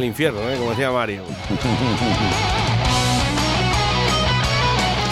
[0.08, 0.56] Infierno, ¿eh?
[0.58, 1.22] como decía Mario.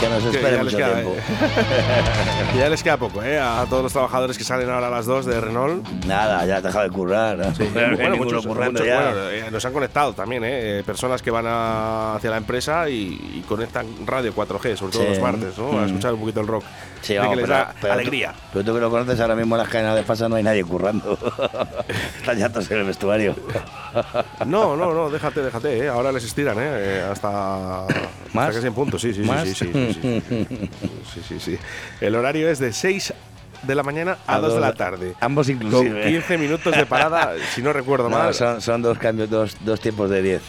[0.06, 1.14] Que nos Que espere ya les mucho queda, tiempo.
[1.16, 2.58] eh.
[2.58, 3.38] ya les queda poco, ¿eh?
[3.40, 5.86] A todos los trabajadores que salen ahora a las 2 de Renault.
[6.06, 7.36] Nada, ya has dejado de currar.
[7.38, 7.54] ¿no?
[7.54, 8.48] Sí, bueno, muchos, ya.
[8.50, 10.78] bueno, eh, nos han conectado también, ¿eh?
[10.78, 12.94] Eh, Personas que van a- hacia la empresa y,
[13.38, 15.08] y conectan radio 4G, sobre todo Sí.
[15.08, 15.70] los martes, ¿no?
[15.78, 15.86] A Mm.
[15.86, 16.64] escuchar un poquito el rock.
[17.02, 18.34] Sí, vamos, que les pero- da pero tú- alegría.
[18.52, 20.64] Pero tú que lo conoces ahora mismo en las cadenas de pasa no hay nadie
[20.64, 21.18] currando.
[22.20, 23.34] Están ya todos en el vestuario.
[24.46, 25.88] No, no, no, déjate, déjate, ¿eh?
[25.88, 27.02] Ahora les estiran, ¿eh?
[27.10, 27.28] Hasta,
[28.32, 28.48] ¿Más?
[28.48, 29.42] hasta casi en punto, sí, sí, sí, ¿Más?
[29.44, 29.95] sí, sí, sí,
[31.14, 31.58] sí, sí, sí.
[32.00, 33.12] El horario es de 6
[33.62, 35.14] de la mañana a, A 2 de la tarde.
[35.20, 36.02] ambos inclusive.
[36.02, 38.34] Con 15 minutos de parada, si no recuerdo No, mal.
[38.34, 40.42] son, son dos cambios, dos, dos tiempos de 10.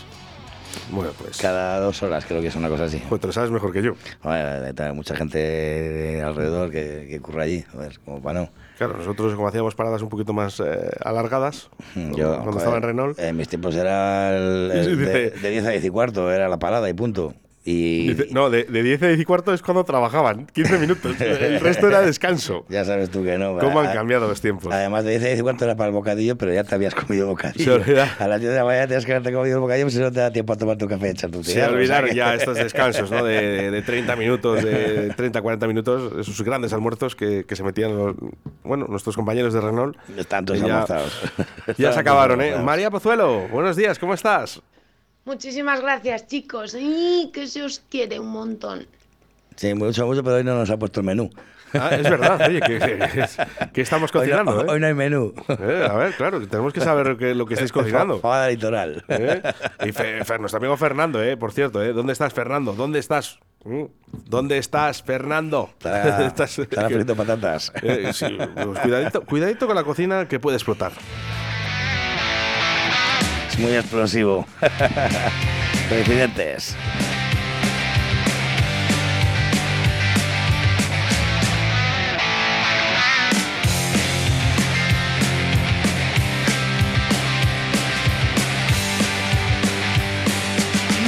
[0.92, 1.38] Bueno, pues.
[1.38, 3.02] Cada dos horas, creo que es una cosa así.
[3.10, 3.94] Pues te lo sabes mejor que yo.
[4.22, 8.50] Joder, hay mucha gente alrededor que, que curra allí, joder, como para no.
[8.78, 12.84] Claro, nosotros como hacíamos paradas un poquito más eh, alargadas, Yo, cuando joder, estaba en
[12.84, 16.48] Renault, En mis tiempos era el- el de, de 10 a 10 y cuarto, era
[16.48, 17.34] la parada y punto.
[17.70, 21.20] Y no, de, de 10 a 10 y cuarto es cuando trabajaban, 15 minutos.
[21.20, 22.66] El resto era descanso.
[22.70, 23.58] ya sabes tú que no.
[23.58, 24.74] ¿Cómo han cambiado los tiempos?
[24.74, 26.96] Además de 10 a 10 y cuarto era para el bocadillo, pero ya te habías
[26.96, 27.82] comido bocadillo.
[28.20, 30.10] A las 10 de la mañana tenías que haberte comido el bocadillo, pues si no
[30.14, 33.26] te da tiempo a tomar tu café echar tu Se olvidaron ya estos descansos, ¿no?
[33.26, 37.98] De, de 30 minutos, de 30, 40 minutos, esos grandes almuerzos que, que se metían
[37.98, 38.16] los,
[38.64, 39.98] bueno, nuestros compañeros de Renault.
[40.18, 41.22] Están todos ya, almorzados.
[41.78, 42.56] ya se acabaron, ¿eh?
[42.64, 44.62] María Pozuelo, buenos días, ¿cómo estás?
[45.28, 46.74] Muchísimas gracias, chicos.
[46.74, 48.88] ¡Ay, que se os quiere un montón!
[49.58, 51.30] Sí, mucho, mucho, pero hoy no nos ha puesto el menú.
[51.74, 54.66] Ah, es verdad, oye, que, que- que estamos Hoy no- cocinando, ¿eh?
[54.70, 55.34] hoy no hay menú.
[55.50, 58.20] Eh, a ver, claro, que tenemos que saber qué- lo que estáis cocinando.
[58.20, 59.04] Fabada litoral.
[59.10, 59.42] ¿Eh?
[59.82, 62.72] Y Fer- nuestro amigo Fernando, eh, por cierto, eh, ¿dónde estás, Fernando?
[62.72, 63.40] ¿Dónde estás?
[63.66, 63.84] ¿Mm?
[64.30, 65.72] ¿Dónde estás, Fernando?
[65.74, 67.74] Estará, Estás- estará frito patatas.
[67.82, 70.94] Eh, sí, pues cuidadito, cuidadito con la cocina que puede explotar.
[73.58, 74.46] Es muy explosivo.
[75.90, 76.76] Reincidentes.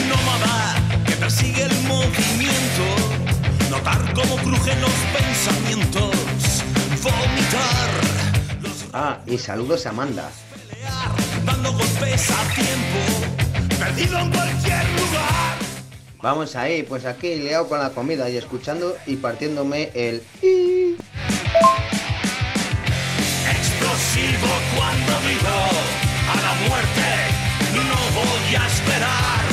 [0.09, 0.75] nómada
[1.05, 2.85] que persigue el movimiento,
[3.69, 6.15] notar cómo crujen los pensamientos,
[7.03, 7.89] vomitar,
[8.91, 10.31] Ah, y saludos a Amanda.
[11.45, 12.99] Dando golpes a tiempo,
[13.77, 15.57] perdido en cualquier lugar.
[16.21, 20.21] Vamos ahí, pues aquí liado con la comida y escuchando y partiéndome el...
[23.49, 25.57] Explosivo cuando digo
[26.29, 27.07] a la muerte,
[27.73, 29.43] no voy a esperar.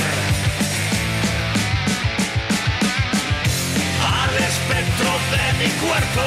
[4.03, 6.25] Al espectro de mi cuerpo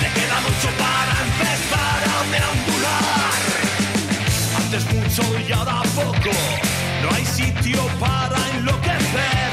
[0.00, 3.19] le queda mucho para empezar a deambular.
[4.72, 6.30] Antes mucho y ahora poco,
[7.02, 9.50] no hay sitio para enloquecer.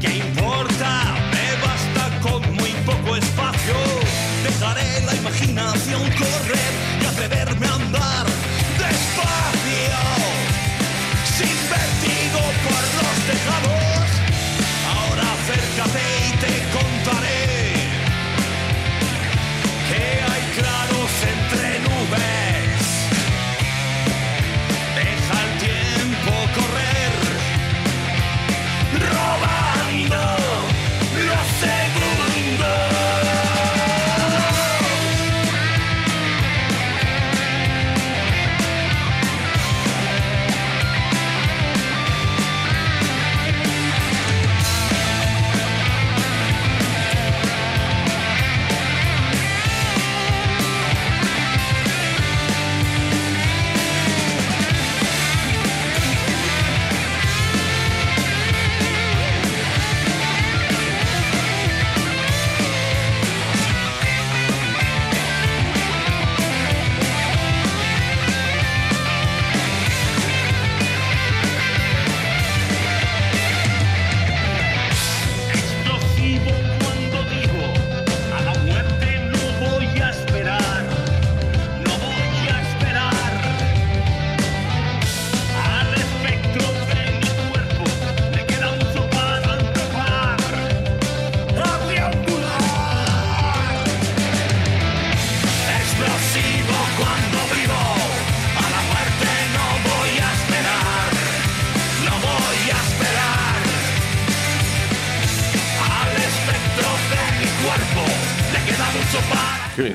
[0.00, 1.14] ¿Qué importa?
[1.30, 3.74] Me basta con muy poco espacio.
[4.42, 7.69] Dejaré la imaginación correr y atreverme a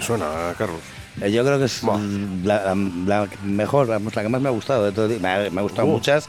[0.06, 0.80] suena, Carlos.
[1.22, 2.76] Eh, Yo creo que es la,
[3.44, 5.08] mejor, la, que más me ha gustado de todo.
[5.20, 5.92] Me ha, me ha gustado Uh.
[5.92, 6.28] muchas,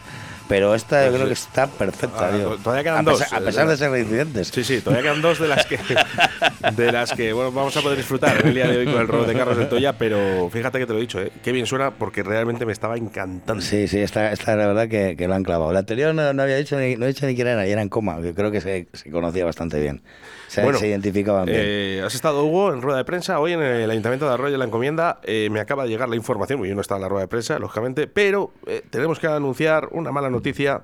[0.49, 2.31] pero esta yo Pues creo que está perfecta.
[2.33, 3.21] Ah, todavía quedan a dos.
[3.21, 4.49] pesar, a pesar de ser reincidentes.
[4.49, 5.79] Sí, sí, todavía quedan dos de las que
[6.75, 9.09] de las que bueno, vamos a poder disfrutar en el día de hoy con el
[9.09, 11.33] rol de Carlos del Toya, pero fíjate que te lo he dicho, ¿eh?
[11.43, 13.63] qué bien suena porque realmente me estaba encantando.
[13.63, 15.73] Sí, sí, esta, esta la verdad que, que lo han clavado.
[15.73, 17.83] La anterior no, no había dicho ni, no he dicho ni quién era, y era
[17.83, 20.03] en coma, que creo que se, se conocía bastante bien.
[20.49, 21.61] Se, Bueno, se identificaban bien.
[21.61, 23.41] Eh, has estado, Hugo, en rueda de prensa.
[23.41, 26.59] Hoy en el Ayuntamiento de Arroyo la Encomienda eh, me acaba de llegar la información,
[26.59, 29.89] porque yo no estaba en la rueda de prensa, lógicamente, pero eh, tenemos que anunciar
[29.91, 30.83] una mala noticia.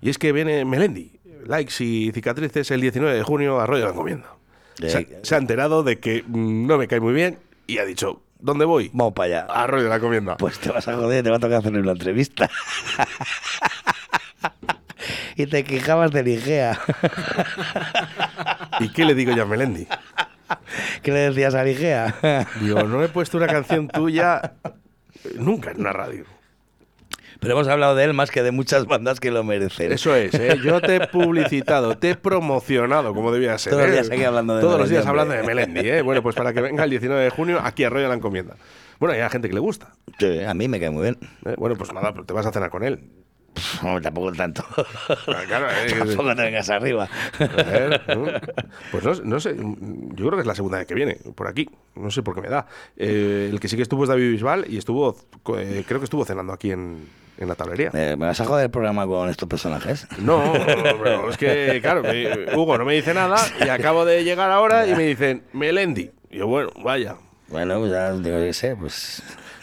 [0.00, 3.86] Y es que viene Melendi, likes y cicatrices, el 19 de junio a Arroyo de
[3.86, 4.28] la Encomienda.
[4.78, 7.84] Se, ha- se ha enterado de que mm, no me cae muy bien y ha
[7.84, 8.90] dicho, ¿dónde voy?
[8.92, 9.46] Vamos para allá.
[9.52, 10.36] A Arroyo de la Encomienda.
[10.36, 12.50] Pues te vas a joder, te va a tocar hacerle una entrevista.
[15.36, 16.78] y te quejabas de Ligea.
[18.80, 19.86] ¿Y qué le digo yo a Melendi?
[21.02, 22.46] ¿Qué le decías a Ligea?
[22.60, 24.54] Digo, no he puesto una canción tuya
[25.36, 26.24] nunca en una radio.
[27.44, 29.92] Pero hemos hablado de él más que de muchas bandas que lo merecen.
[29.92, 30.58] Eso es, ¿eh?
[30.64, 33.72] yo te he publicitado, te he promocionado como debía ser.
[33.72, 34.00] Todos los ¿eh?
[34.00, 35.88] días aquí hablando de Todos los Melendi, días hablando de Melendi.
[35.88, 36.02] ¿eh?
[36.02, 38.56] Bueno, pues para que venga el 19 de junio aquí a Arroyo la Encomienda.
[38.98, 39.92] Bueno, hay a gente que le gusta.
[40.18, 41.18] Sí, a mí me cae muy bien.
[41.44, 41.54] ¿eh?
[41.58, 43.00] Bueno, pues nada, pero te vas a cenar con él.
[43.82, 44.64] No, tampoco tanto.
[45.46, 47.08] Claro, eh, que- tampoco te vengas arriba.
[47.38, 48.26] Ver, ¿no?
[48.90, 51.68] Pues no, no sé, yo creo que es la segunda vez que viene, por aquí.
[51.94, 52.66] No sé por qué me da.
[52.96, 55.16] Eh, el que sí que estuvo es David Bisbal y estuvo,
[55.56, 57.90] eh, creo que estuvo cenando aquí en, en la tablería.
[57.94, 60.06] Eh, ¿Me vas a joder el programa con estos personajes?
[60.18, 60.52] No,
[61.02, 64.86] pero es que, claro, me- Hugo no me dice nada y acabo de llegar ahora
[64.86, 66.10] y me dicen Melendi.
[66.30, 67.16] Y yo, bueno, vaya.
[67.48, 69.22] Bueno, pues ya digo que sé, pues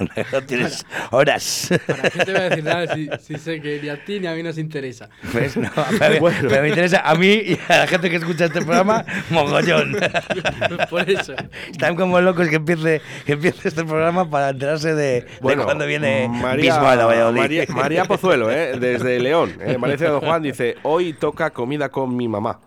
[0.32, 1.70] no tienes horas.
[1.88, 4.28] ¿Para qué te voy a decir nada si, si sé que ni a ti ni
[4.28, 5.10] a mí nos interesa?
[5.34, 5.58] ¿Ves?
[5.58, 9.06] No, pero, pero me interesa a mí y a la gente que escucha este programa,
[9.30, 9.96] mogollón.
[10.90, 11.34] Por eso.
[11.70, 16.28] Están como locos que empiece, que empiece este programa para enterarse de, de cuando viene
[16.30, 17.40] María, a Valladolid.
[17.40, 18.78] María, María Pozuelo, ¿eh?
[18.80, 19.56] desde León.
[19.62, 19.78] ¿eh?
[19.80, 22.60] Valencia de Don Juan dice, hoy toca comida con mi mamá.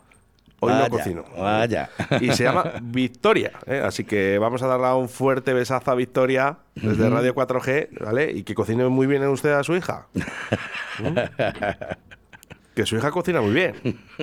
[0.64, 1.24] Hoy Vaya, no cocino.
[1.36, 1.90] Vaya.
[2.20, 3.52] Y se llama Victoria.
[3.66, 3.82] ¿eh?
[3.84, 7.10] Así que vamos a darle un fuerte besazo a Victoria desde.
[7.10, 8.32] Radio 4G, ¿vale?
[8.32, 10.06] Y que cocine muy bien usted a su hija.
[10.98, 11.18] ¿Mm?
[12.74, 13.74] Que su hija cocina muy bien.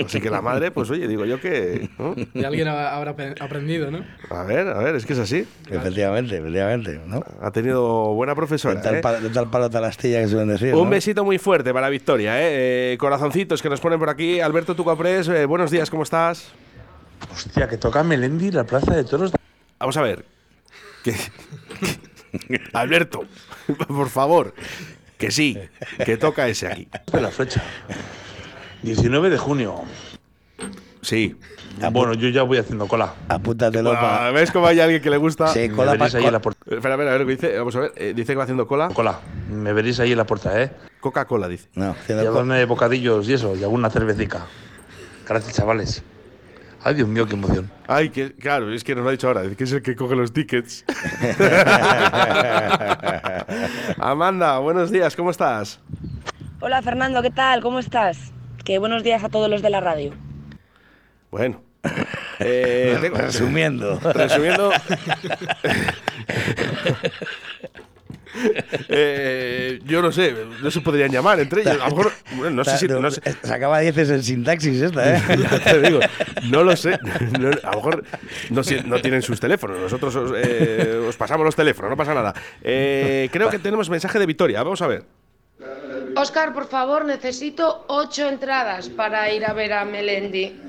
[0.06, 1.90] Así que la madre, pues oye, digo yo que.
[1.98, 2.14] ¿no?
[2.34, 4.04] Y alguien ha- habrá aprendido, ¿no?
[4.30, 5.48] A ver, a ver, es que es así.
[5.70, 7.00] Efectivamente, efectivamente.
[7.06, 7.24] ¿no?
[7.42, 8.76] Ha tenido buena profesora.
[8.76, 9.02] De tal, ¿eh?
[9.02, 10.76] palo, de tal palo tal astilla que suelen decir.
[10.76, 10.90] Un ¿no?
[10.90, 12.94] besito muy fuerte para Victoria, ¿eh?
[12.94, 14.42] Eh, Corazoncitos que nos ponen por aquí.
[14.42, 16.52] Alberto Tucapres, eh, buenos días, ¿cómo estás?
[17.34, 19.32] Hostia, que toca Melendi la plaza de toros.
[19.80, 20.26] Vamos a ver.
[21.06, 21.16] Que-
[22.74, 23.24] Alberto,
[23.88, 24.54] por favor,
[25.18, 25.58] que sí,
[26.06, 26.88] que toca ese aquí.
[27.14, 27.64] De la flecha.
[28.84, 29.82] 19 de junio.
[31.02, 31.36] Sí.
[31.92, 33.14] Bueno, yo ya voy haciendo cola.
[33.28, 35.48] Apúntatelo Ah, ¿Ves cómo hay alguien que le gusta?
[35.48, 36.60] Sí, cola Me veréis pa- ahí en la puerta.
[36.70, 37.58] Espera, espera, a ver lo que dice.
[37.58, 37.94] Vamos a ver.
[37.96, 38.90] eh, dice que va haciendo cola.
[38.90, 39.20] Cola.
[39.50, 40.72] Me veréis ahí en la puerta, ¿eh?
[41.00, 41.70] Coca-Cola, dice.
[41.74, 44.46] No, Y darme bocadillos y eso, y alguna cervecica.
[45.28, 46.04] Gracias, chavales.
[46.84, 47.72] Ay, Dios mío, qué emoción.
[47.88, 50.16] Ay, que, claro, es que nos lo ha dicho ahora, que es el que coge
[50.16, 50.84] los tickets.
[53.98, 55.80] Amanda, buenos días, ¿cómo estás?
[56.60, 57.62] Hola Fernando, ¿qué tal?
[57.62, 58.32] ¿Cómo estás?
[58.64, 60.14] Que buenos días a todos los de la radio.
[61.30, 61.62] Bueno.
[62.44, 64.00] Eh, Resumiendo.
[64.16, 64.72] Resumiendo.
[68.88, 70.34] Eh, yo no sé,
[70.64, 71.74] no se podrían llamar entre ellos.
[71.82, 72.88] A lo mejor, bueno, no sé si.
[72.88, 75.22] No sé, Se acaba 10 en sintaxis esta, ¿eh?
[75.38, 76.00] ya te digo,
[76.50, 76.98] no lo sé.
[77.40, 78.04] No- a lo mejor
[78.50, 79.80] no, tienen sus teléfonos.
[79.80, 82.34] Nosotros os, eh, os pasamos los teléfonos, no pasa nada.
[82.64, 84.64] Eh, creo que tenemos mensaje de Victoria.
[84.64, 85.04] Vamos a ver.
[86.16, 90.60] Oscar, por favor, necesito ocho entradas para ir a ver a Melendi.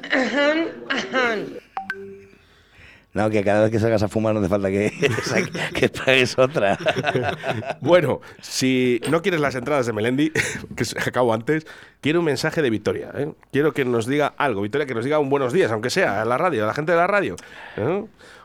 [3.15, 4.91] No, que cada vez que salgas a fumar no hace falta que,
[5.75, 6.79] que pagues otra.
[7.81, 10.33] Bueno, si no quieres las entradas de Melendi,
[10.77, 11.67] que se acabo antes,
[12.01, 13.11] quiero un mensaje de Victoria.
[13.15, 13.33] ¿eh?
[13.51, 14.63] Quiero que nos diga algo.
[14.63, 16.93] Victoria, que nos diga un buenos días, aunque sea a la radio, a la gente
[16.93, 17.37] de la radio.
[17.77, 18.05] ¿eh?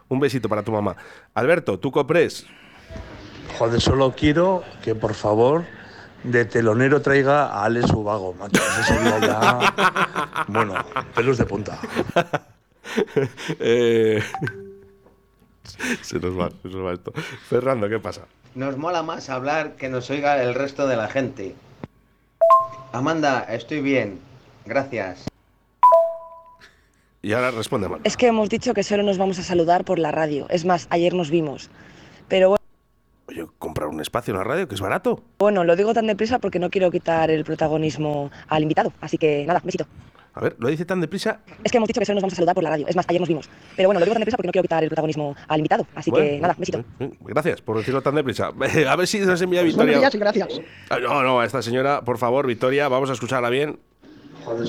[0.09, 0.97] Un besito para tu mamá.
[1.33, 2.45] Alberto, tú copres.
[3.57, 5.63] Joder, solo quiero que por favor
[6.23, 8.61] de telonero traiga a Alex Ubago, macho.
[8.61, 9.73] Eso sería ya.
[10.47, 10.75] Bueno,
[11.15, 11.79] pelos de punta.
[13.59, 14.23] Eh,
[16.01, 17.11] se nos va, se nos va esto.
[17.49, 18.21] Fernando, ¿qué pasa?
[18.55, 21.55] Nos mola más hablar que nos oiga el resto de la gente.
[22.93, 24.19] Amanda, estoy bien.
[24.65, 25.25] Gracias.
[27.21, 28.01] Y ahora responde mal.
[28.03, 30.47] Es que hemos dicho que solo nos vamos a saludar por la radio.
[30.49, 31.69] Es más, ayer nos vimos.
[32.27, 32.56] Pero bueno,
[33.77, 35.21] comprar un espacio en la radio, que es barato.
[35.37, 38.91] bueno, lo digo tan deprisa porque no quiero quitar el protagonismo al invitado.
[39.01, 39.85] Así que nada, besito.
[40.33, 41.39] A ver, lo dice tan deprisa.
[41.63, 42.87] Es que hemos dicho que solo nos vamos a saludar por la radio.
[42.87, 43.49] Es más, ayer nos vimos.
[43.75, 45.85] Pero bueno, lo digo tan deprisa porque no quiero quitar el protagonismo al invitado.
[45.95, 46.83] Así que Bueno, nada, besito.
[46.99, 48.47] eh, Gracias por decirlo tan deprisa.
[48.89, 49.97] A ver si nos envía Pues Victoria.
[49.99, 50.61] buenos días y gracias.
[50.89, 53.79] Ah, No, no, a esta señora, por favor, Victoria, vamos a escucharla bien.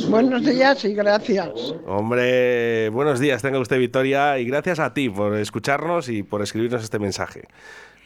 [0.08, 1.50] Buenos días y gracias.
[1.86, 6.82] Hombre, buenos días, tenga usted Victoria, y gracias a ti por escucharnos y por escribirnos
[6.82, 7.44] este mensaje.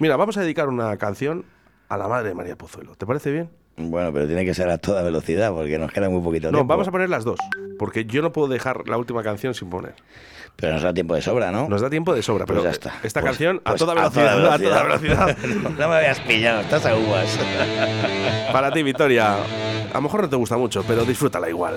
[0.02, 1.44] Mira, vamos a dedicar una canción
[1.88, 2.96] a la madre de María Pozuelo.
[2.96, 3.50] ¿Te parece bien?
[3.76, 6.72] Bueno, pero tiene que ser a toda velocidad porque nos queda muy poquito No, tiempo.
[6.72, 7.38] vamos a poner las dos,
[7.78, 9.94] porque yo no puedo dejar la última canción sin poner.
[10.56, 11.68] Pero nos da tiempo de sobra, ¿no?
[11.68, 13.06] Nos da tiempo de sobra, pero Pues ya está.
[13.06, 15.38] esta Pues- canción a, pues toda velocidad, a toda velocidad.
[15.62, 17.38] no, no me habías pillado, estás a uvas.
[18.52, 19.36] Para ti, Victoria.
[19.36, 21.76] A lo mejor no te gusta mucho, pero disfrútala igual.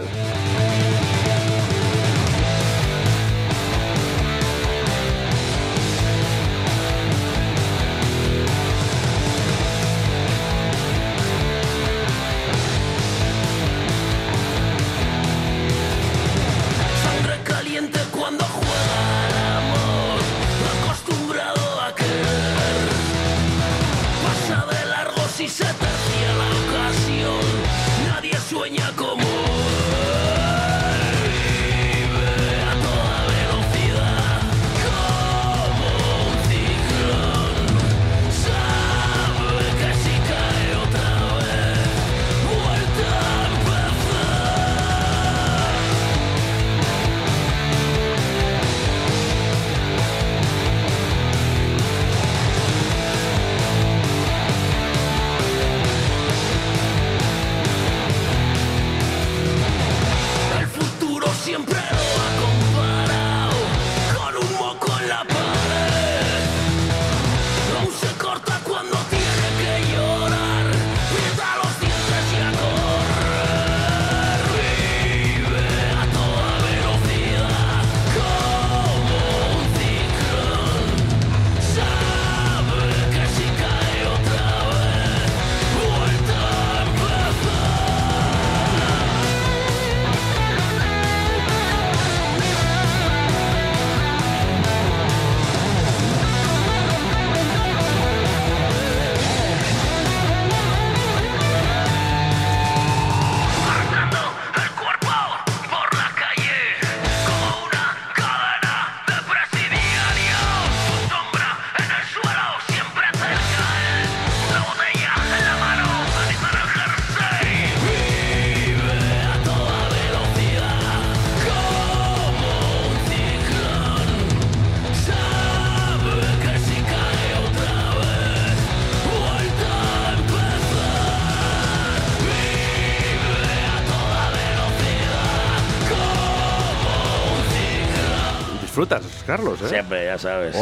[139.35, 139.67] Carlos, ¿eh?
[139.67, 140.55] Siempre, ya sabes.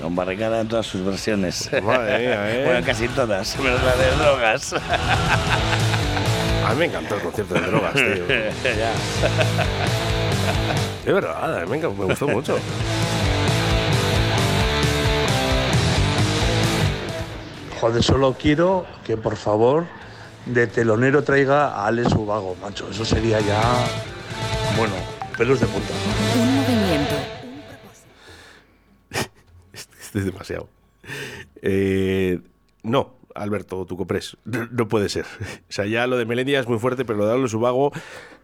[0.00, 1.70] Con barricada en todas sus versiones.
[1.84, 2.64] Madre mía, ¿eh?
[2.64, 3.56] Bueno, casi todas.
[3.60, 4.72] Menos la de drogas.
[4.72, 8.04] A mí me encantó el concierto de drogas, tío.
[8.64, 8.92] ya.
[11.06, 12.58] Es verdad, me me gustó mucho.
[17.80, 19.86] Joder, solo quiero que por favor
[20.44, 22.88] de telonero traiga a Alex Ubago, macho.
[22.90, 23.60] Eso sería ya.
[24.76, 24.94] Bueno,
[25.36, 25.94] pelos de punta.
[30.14, 30.68] Es demasiado.
[31.62, 32.40] Eh,
[32.82, 34.36] no, Alberto, tu copres.
[34.44, 35.24] No, no puede ser.
[35.68, 37.92] O sea, ya lo de Melendia es muy fuerte, pero lo de Alex Ubago,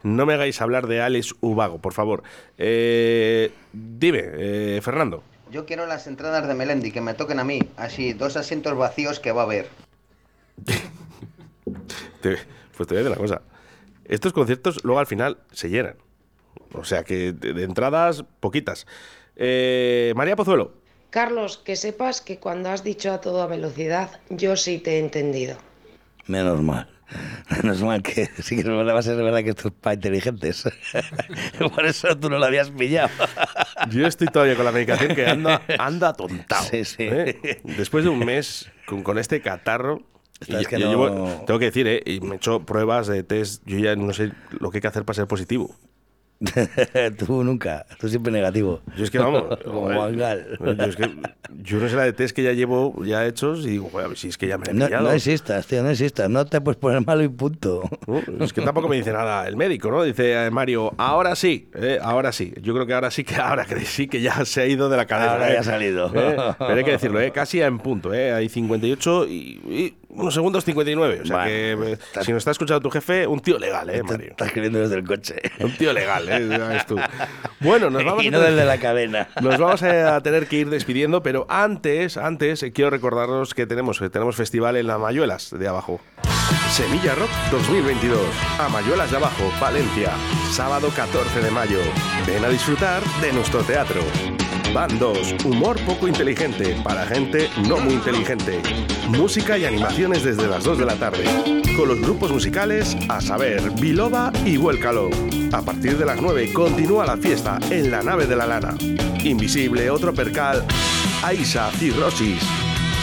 [0.02, 2.22] no me hagáis hablar de Alex Ubago, por favor.
[2.58, 5.22] Eh, dime, eh, Fernando.
[5.50, 7.60] Yo quiero las entradas de Melendi, que me toquen a mí.
[7.76, 9.68] Así, dos asientos vacíos que va a haber.
[12.20, 12.38] Te-
[12.76, 13.42] pues te voy a decir una cosa.
[14.04, 15.96] Estos conciertos luego al final se llenan.
[16.72, 18.86] O sea que de, de entradas, poquitas.
[19.36, 20.74] Eh, María Pozuelo.
[21.18, 25.56] Carlos, que sepas que cuando has dicho a toda velocidad, yo sí te he entendido.
[26.26, 26.88] Menos mal.
[27.62, 29.94] Menos mal que sí que es verdad, va a ser verdad que esto es para
[29.94, 30.64] inteligentes.
[31.74, 33.10] Por eso tú no lo habías pillado.
[33.92, 36.64] Yo estoy todavía con la medicación que anda, anda atontado.
[36.68, 37.04] Sí, sí.
[37.04, 37.60] ¿eh?
[37.62, 40.02] Después de un mes con, con este catarro.
[40.48, 42.02] y Es yo- que yo no- llevo- tengo que decir, ¿eh?
[42.04, 43.62] y me he hecho pruebas de test.
[43.66, 45.76] Yo ya no sé lo que hay que hacer para ser positivo.
[47.18, 48.80] tú nunca, tú siempre negativo.
[48.96, 49.44] Yo es que vamos.
[49.64, 50.28] Como yo,
[50.84, 51.10] es que-
[51.62, 54.28] yo no sé la de test que ya llevo ya hechos y digo, joder, si
[54.28, 55.04] es que ya me he No, pillado.
[55.04, 56.28] no existas, tío, no existas.
[56.28, 57.82] No te puedes poner malo y punto.
[58.40, 60.02] Es que tampoco me dice nada el médico, ¿no?
[60.02, 62.52] Dice eh, Mario, ahora sí, eh, ahora sí.
[62.60, 64.96] Yo creo que ahora sí que ahora que sí que ya se ha ido de
[64.96, 65.32] la cabeza.
[65.34, 65.54] Ahora ¿eh?
[65.54, 66.10] ya ha salido.
[66.14, 67.30] Eh, Pero hay que decirlo, ¿eh?
[67.32, 68.32] casi en punto, ¿eh?
[68.32, 69.32] Hay 58 y,
[69.68, 71.20] y unos segundos 59.
[71.22, 74.30] O sea que eh, si nos está escuchando tu jefe, un tío legal, ¿eh, Mario?
[74.30, 75.36] Está escribiendo desde el coche.
[75.60, 76.46] Un tío legal, ¿eh?
[76.50, 76.96] Ya ves tú.
[77.60, 79.28] Bueno, nos vamos Y a no tener- desde la cadena.
[79.40, 83.98] Nos vamos a tener que ir despidiendo, pero antes, antes eh, quiero recordaros que tenemos,
[83.98, 86.00] que tenemos festival en la Mayuelas de abajo.
[86.70, 88.18] Semilla Rock 2022.
[88.58, 90.10] A Mayuelas de abajo, Valencia.
[90.50, 91.78] Sábado 14 de mayo.
[92.26, 94.00] Ven a disfrutar de nuestro teatro.
[94.74, 98.60] Bandos, humor poco inteligente para gente no muy inteligente.
[99.08, 101.24] Música y animaciones desde las 2 de la tarde.
[101.76, 105.10] Con los grupos musicales a saber, Biloba y Vuélcalo.
[105.52, 108.74] A partir de las 9 continúa la fiesta en la nave de la lana.
[109.22, 110.64] Invisible, otro percal,
[111.22, 112.42] Aisa y Rosis.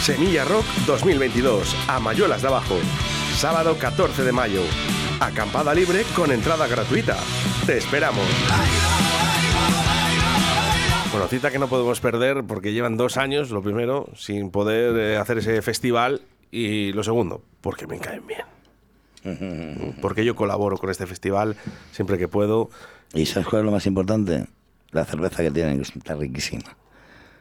[0.02, 2.76] Semilla Rock 2022, a Mayuelas de Abajo.
[3.34, 4.60] Sábado 14 de mayo.
[5.20, 7.16] Acampada libre con entrada gratuita.
[7.64, 8.26] Te esperamos.
[11.12, 15.16] Bueno, cita que no podemos perder porque llevan dos años, lo primero, sin poder eh,
[15.18, 16.22] hacer ese festival.
[16.50, 18.42] Y lo segundo, porque me caen bien.
[20.02, 21.56] Porque yo colaboro con este festival
[21.92, 22.70] siempre que puedo.
[23.14, 24.46] ¿Y sabes cuál es lo más importante?
[24.90, 26.76] La cerveza que tienen, que está riquísima.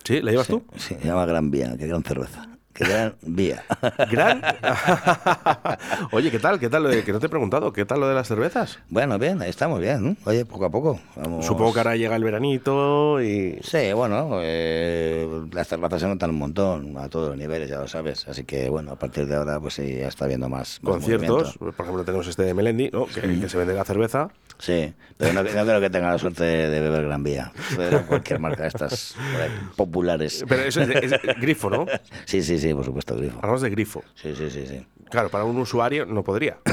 [0.03, 0.22] ¿Sí?
[0.22, 0.63] ¿La llevas Sí, tú?
[0.78, 2.47] Sí, se llama Gran Vía, qué gran cerveza.
[2.74, 3.63] Qué gran vía.
[4.09, 4.41] ¿Gran?
[6.11, 6.59] Oye, ¿qué tal?
[6.59, 6.84] ¿Qué tal?
[6.84, 8.80] lo de- Que no te he preguntado, ¿qué tal lo de las cervezas?
[8.89, 10.03] Bueno, bien, ahí estamos bien.
[10.03, 10.15] ¿no?
[10.26, 10.99] Oye, poco a poco.
[11.15, 11.45] Vamos.
[11.45, 13.59] Supongo que ahora llega el veranito y...
[13.61, 17.88] Sí, bueno, eh, las terrazas se notan un montón a todos los niveles, ya lo
[17.88, 18.28] sabes.
[18.28, 21.30] Así que, bueno, a partir de ahora, pues sí, ya está viendo más, más conciertos.
[21.59, 21.76] movimiento.
[21.76, 23.05] Por ejemplo, tenemos este de Melendi, ¿no?
[23.05, 24.30] que, que se vende la cerveza.
[24.59, 27.51] Sí, pero no, no creo que tenga la suerte de beber Gran Vía.
[28.07, 29.15] Cualquier marca de estas
[29.76, 30.45] populares.
[30.47, 31.86] Pero eso es, de- es de grifo, ¿no?
[32.26, 33.38] Sí, sí, sí, por supuesto, grifo.
[33.38, 34.03] Hablamos de grifo.
[34.16, 34.86] Sí, sí, sí, sí.
[35.09, 36.57] Claro, para un usuario no podría.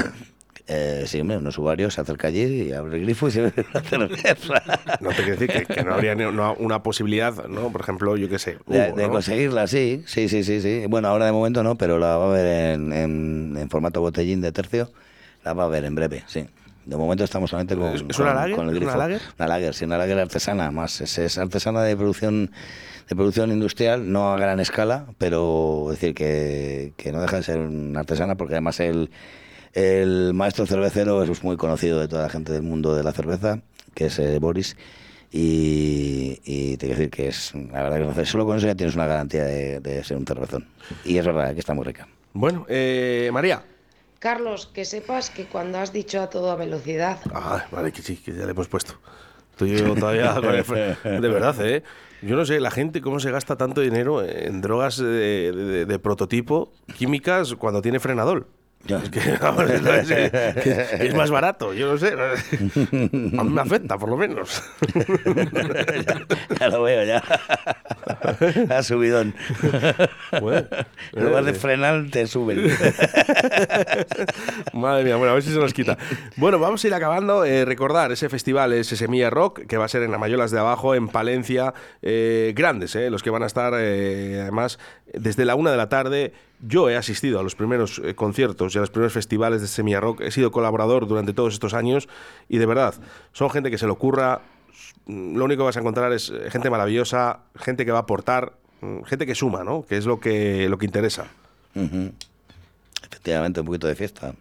[0.71, 3.65] Eh, sí, hombre, un usuario se acerca allí y abre el grifo y se bebe
[3.85, 4.61] cerveza.
[4.99, 7.71] No te quiero decir que, que no habría ni una, una posibilidad, ¿no?
[7.71, 8.59] Por ejemplo, yo qué sé.
[8.67, 9.13] De, Hugo, de ¿no?
[9.13, 10.83] conseguirla, sí, sí, sí, sí, sí.
[10.87, 14.41] Bueno, ahora de momento no, pero la va a ver en, en- en formato botellín
[14.41, 14.91] de tercio.
[15.43, 16.45] La va a ver en breve, sí.
[16.85, 18.55] De momento estamos solamente con, ¿Es- es con- una lager?
[18.55, 18.97] con el ¿Es una grifo.
[19.07, 19.21] lager?
[19.39, 21.01] Una lager, sí, una lager artesana, más.
[21.01, 22.51] Es, es artesana de producción
[23.09, 27.43] de producción industrial, no a gran escala, pero es decir que, que no deja de
[27.43, 29.09] ser una artesana porque además el,
[29.73, 33.61] el maestro cervecero es muy conocido de toda la gente del mundo de la cerveza,
[33.95, 34.77] que es eh, Boris.
[35.31, 38.95] Y, y te quiero decir que es, la verdad que solo con eso ya tienes
[38.95, 40.67] una garantía de, de ser un cervezón.
[41.05, 42.07] Y es verdad que está muy rica.
[42.33, 43.63] Bueno, eh, María.
[44.19, 48.33] Carlos, que sepas que cuando has dicho a toda velocidad, Ah, vale, que sí, que
[48.33, 48.93] ya le hemos puesto.
[49.51, 51.83] Estoy yo todavía con el fre- De verdad, ¿eh?
[52.21, 55.99] Yo no sé, la gente cómo se gasta tanto dinero en drogas de, de- de
[55.99, 58.47] prototipo químicas cuando tiene frenadol.
[58.87, 62.13] Es que, vamos, es, que- que es más barato, yo no sé.
[63.37, 64.63] A mí me afecta, por lo menos.
[66.59, 67.21] ya lo veo, ya.
[68.69, 69.35] ha subidón.
[70.41, 70.65] Bueno,
[71.13, 72.69] en lugar de eh, frenar, te suben.
[74.73, 75.97] Madre mía, bueno, a ver si se nos quita.
[76.37, 77.43] Bueno, vamos a ir acabando.
[77.45, 80.95] Eh, recordar ese festival, ese Semilla Rock, que va a ser en Amayolas de Abajo,
[80.95, 81.73] en Palencia.
[82.01, 84.79] eh, grandes, eh, los que van a estar, eh, además,
[85.13, 86.33] desde la una de la tarde.
[86.61, 89.99] Yo he asistido a los primeros eh, conciertos y a los primeros festivales de Semilla
[90.01, 90.21] Rock.
[90.21, 92.09] He sido colaborador durante todos estos años
[92.49, 92.93] y de verdad,
[93.31, 94.41] son gente que se le ocurra.
[95.07, 98.53] Lo único que vas a encontrar es eh, gente maravillosa, gente que va a aportar,
[98.81, 99.85] mm, gente que suma, ¿no?
[99.87, 101.27] Que es lo que, lo que interesa.
[103.03, 104.33] Efectivamente, un poquito de fiesta.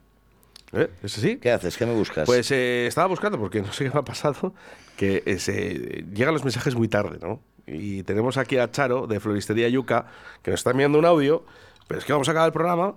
[0.73, 0.91] ¿Eh?
[1.03, 1.37] ¿Es así?
[1.39, 1.77] ¿Qué haces?
[1.79, 2.27] ¿Qué me buscas?
[2.27, 4.53] Pues eh, estaba buscando, porque no sé qué me ha pasado,
[4.97, 7.41] que eh, se- llegan los mensajes muy tarde, ¿no?
[7.67, 10.07] Y tenemos aquí a Charo, de Floristería Yuca,
[10.43, 11.45] que nos está enviando un audio,
[11.89, 12.95] pero es que vamos a acabar el programa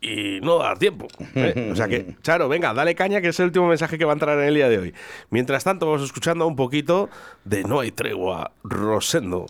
[0.00, 1.08] y no va a dar tiempo.
[1.34, 1.68] ¿eh?
[1.72, 4.14] O sea que, Charo, venga, dale caña, que es el último mensaje que va a
[4.14, 4.94] entrar en el día de hoy.
[5.30, 7.08] Mientras tanto, vamos escuchando un poquito
[7.44, 9.46] de No hay tregua, Rosendo.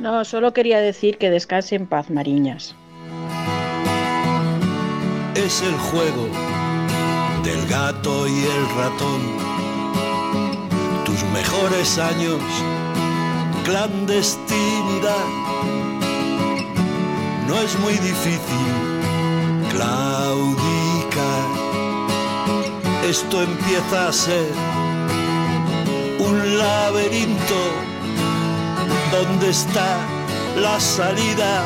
[0.00, 2.74] No, solo quería decir que descanse en paz, Mariñas.
[5.34, 6.28] Es el juego
[7.44, 9.47] del gato y el ratón.
[11.08, 12.42] Tus mejores años,
[13.64, 15.26] clandestinidad.
[17.48, 18.66] No es muy difícil
[19.72, 21.46] claudicar.
[23.08, 24.52] Esto empieza a ser
[26.18, 27.60] un laberinto.
[29.10, 29.96] ¿Dónde está
[30.60, 31.64] la salida?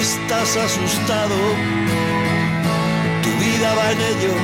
[0.00, 1.36] Estás asustado
[3.22, 4.34] tu vida va en ello,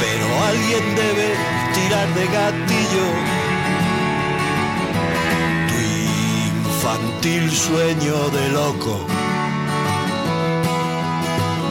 [0.00, 3.06] pero alguien debe tirar de gatillo.
[5.68, 5.78] Tu
[6.50, 8.94] infantil sueño de loco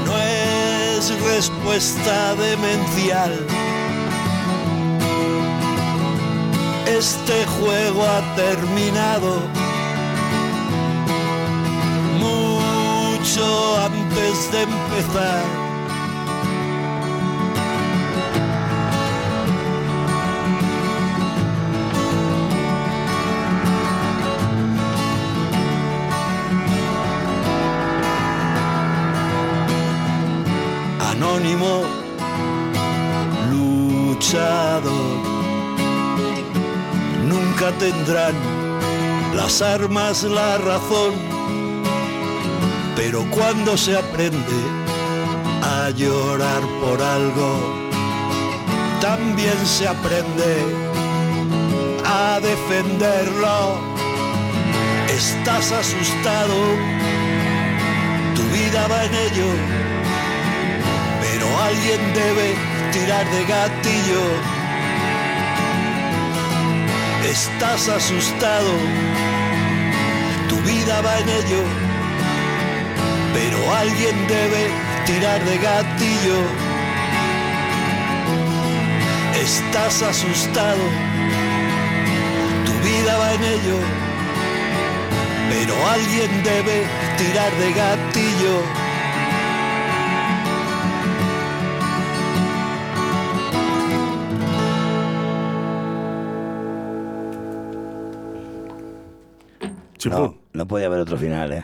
[0.05, 3.33] no es respuesta demencial.
[6.87, 9.41] este juego ha terminado.
[12.19, 15.64] Mucho antes de empezar.
[37.73, 38.35] Tendrán
[39.35, 41.13] las armas la razón,
[42.95, 44.59] pero cuando se aprende
[45.63, 47.89] a llorar por algo,
[49.01, 50.53] también se aprende
[52.05, 53.79] a defenderlo.
[55.09, 56.55] Estás asustado,
[58.35, 59.49] tu vida va en ello,
[61.21, 62.55] pero alguien debe
[62.91, 64.54] tirar de gatillo
[67.29, 68.71] estás asustado,
[70.47, 71.63] tu vida va en ello,
[73.33, 74.69] pero alguien debe
[75.05, 76.39] tirar de gatillo.
[79.41, 80.83] Estás asustado,
[82.65, 83.79] tu vida va en ello,
[85.49, 86.85] pero alguien debe
[87.17, 88.84] tirar de gatillo.
[100.09, 101.63] No, no podía haber otro final, ¿eh?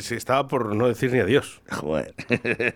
[0.00, 1.60] Si estaba por no decir ni adiós.
[1.70, 2.12] Joder.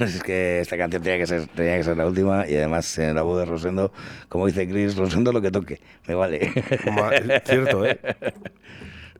[0.00, 3.14] es que esta canción tenía que, ser, tenía que ser la última y además en
[3.14, 3.92] la voz de Rosendo,
[4.28, 6.52] como dice Chris, Rosendo lo que toque, me vale.
[7.44, 8.00] Cierto, ¿eh?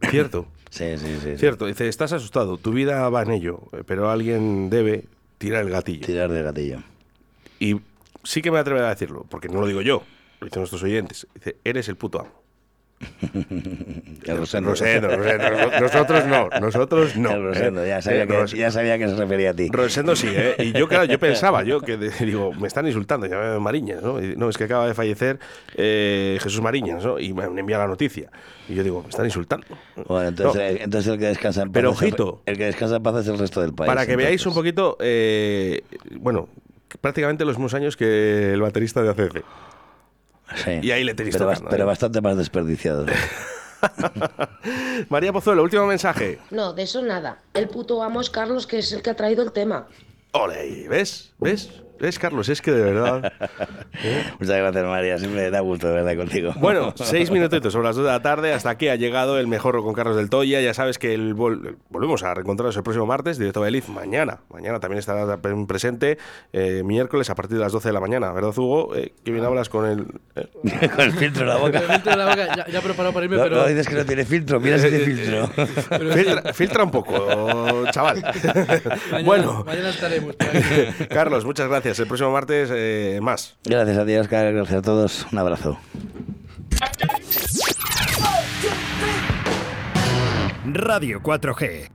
[0.09, 0.47] Cierto.
[0.71, 1.37] Sí, sí, sí.
[1.37, 1.67] Cierto.
[1.67, 5.05] Dice, estás asustado, tu vida va en ello, pero alguien debe
[5.39, 6.07] tirar el gatillo.
[6.07, 6.79] Tirar del gatillo.
[7.61, 7.81] Y
[8.25, 10.03] sí que me atrevo a decirlo, porque no lo digo yo,
[10.41, 11.27] lo dicen nuestros oyentes.
[11.35, 12.41] Dice, eres el puto amo.
[14.25, 14.71] El Rosendo.
[14.71, 15.49] Rosendo, Rosendo.
[15.81, 17.31] Nosotros no, nosotros no.
[17.33, 17.89] El Rosendo, ¿eh?
[17.89, 19.69] ya, sabía que, Ros- ya sabía que se refería a ti.
[19.73, 20.55] Rosendo sí, ¿eh?
[20.59, 24.23] Y yo, claro, yo pensaba, yo que digo, me están insultando, ya Mariñas, ¿no?
[24.23, 25.39] Y, no, es que acaba de fallecer
[25.77, 27.19] eh, Jesús Mariñas, ¿no?
[27.19, 28.31] Y me enviado la noticia.
[28.69, 29.67] Y yo digo, me están insultando.
[30.07, 30.85] Bueno, entonces, No.
[30.85, 32.43] entonces el que descansa en paz Pero el- ojito.
[32.47, 33.87] El, que descansa en paz es el resto del país.
[33.89, 35.83] Para que veáis un poquito, eh,
[36.19, 36.49] bueno,
[37.01, 39.43] prácticamente los mismos años que el baterista de ACC.
[40.57, 40.81] Sí.
[40.83, 41.87] Y ahí le tenéis pero, pero ¿eh?
[41.87, 43.07] bastante más desperdiciado.
[45.09, 46.39] María Pozuelo, último mensaje.
[46.51, 47.39] No, de eso nada.
[47.55, 49.87] El puto amo es Carlos, que es el que ha traído el tema.
[50.33, 51.33] Ole, ¿ves?
[51.39, 51.71] ¿Ves?
[52.01, 52.49] ¿Ves, Carlos?
[52.49, 53.33] Es que de verdad.
[54.41, 55.19] Muchas gracias, María.
[55.19, 56.53] Siempre da gusto de verdad contigo.
[56.57, 58.53] Bueno, seis minutitos sobre las dos de la tarde.
[58.55, 60.61] Hasta aquí ha llegado el mejor con Carlos del Toya.
[60.63, 64.39] Ya sabes que el vol- volvemos a reencontrarnos el próximo martes, directo a Beliz, mañana.
[64.51, 65.37] Mañana también estará
[65.67, 66.17] presente,
[66.55, 68.33] eh, miércoles a partir de las 12 de la mañana.
[68.33, 68.97] ¿Verdad, Hugo?
[68.97, 70.07] Eh, que bien hablas con el.
[70.37, 70.49] eh.
[70.91, 71.79] Con el filtro en la boca.
[71.81, 73.57] El filtro en la boca, ya, ya preparado para irme, No, pero.
[73.57, 75.47] no dices que no tiene filtro, mira si tiene filtro.
[76.15, 78.23] filtra, filtra un poco, chaval.
[78.23, 80.35] Mañana, bueno, Mañana estaremos.
[81.11, 82.01] Carlos, muchas gracias.
[82.01, 83.57] El próximo martes eh, más.
[83.65, 84.53] Gracias a ti, Oscar.
[84.53, 85.27] Gracias a todos.
[85.33, 85.79] Un abrazo.
[90.65, 91.91] Radio 4G.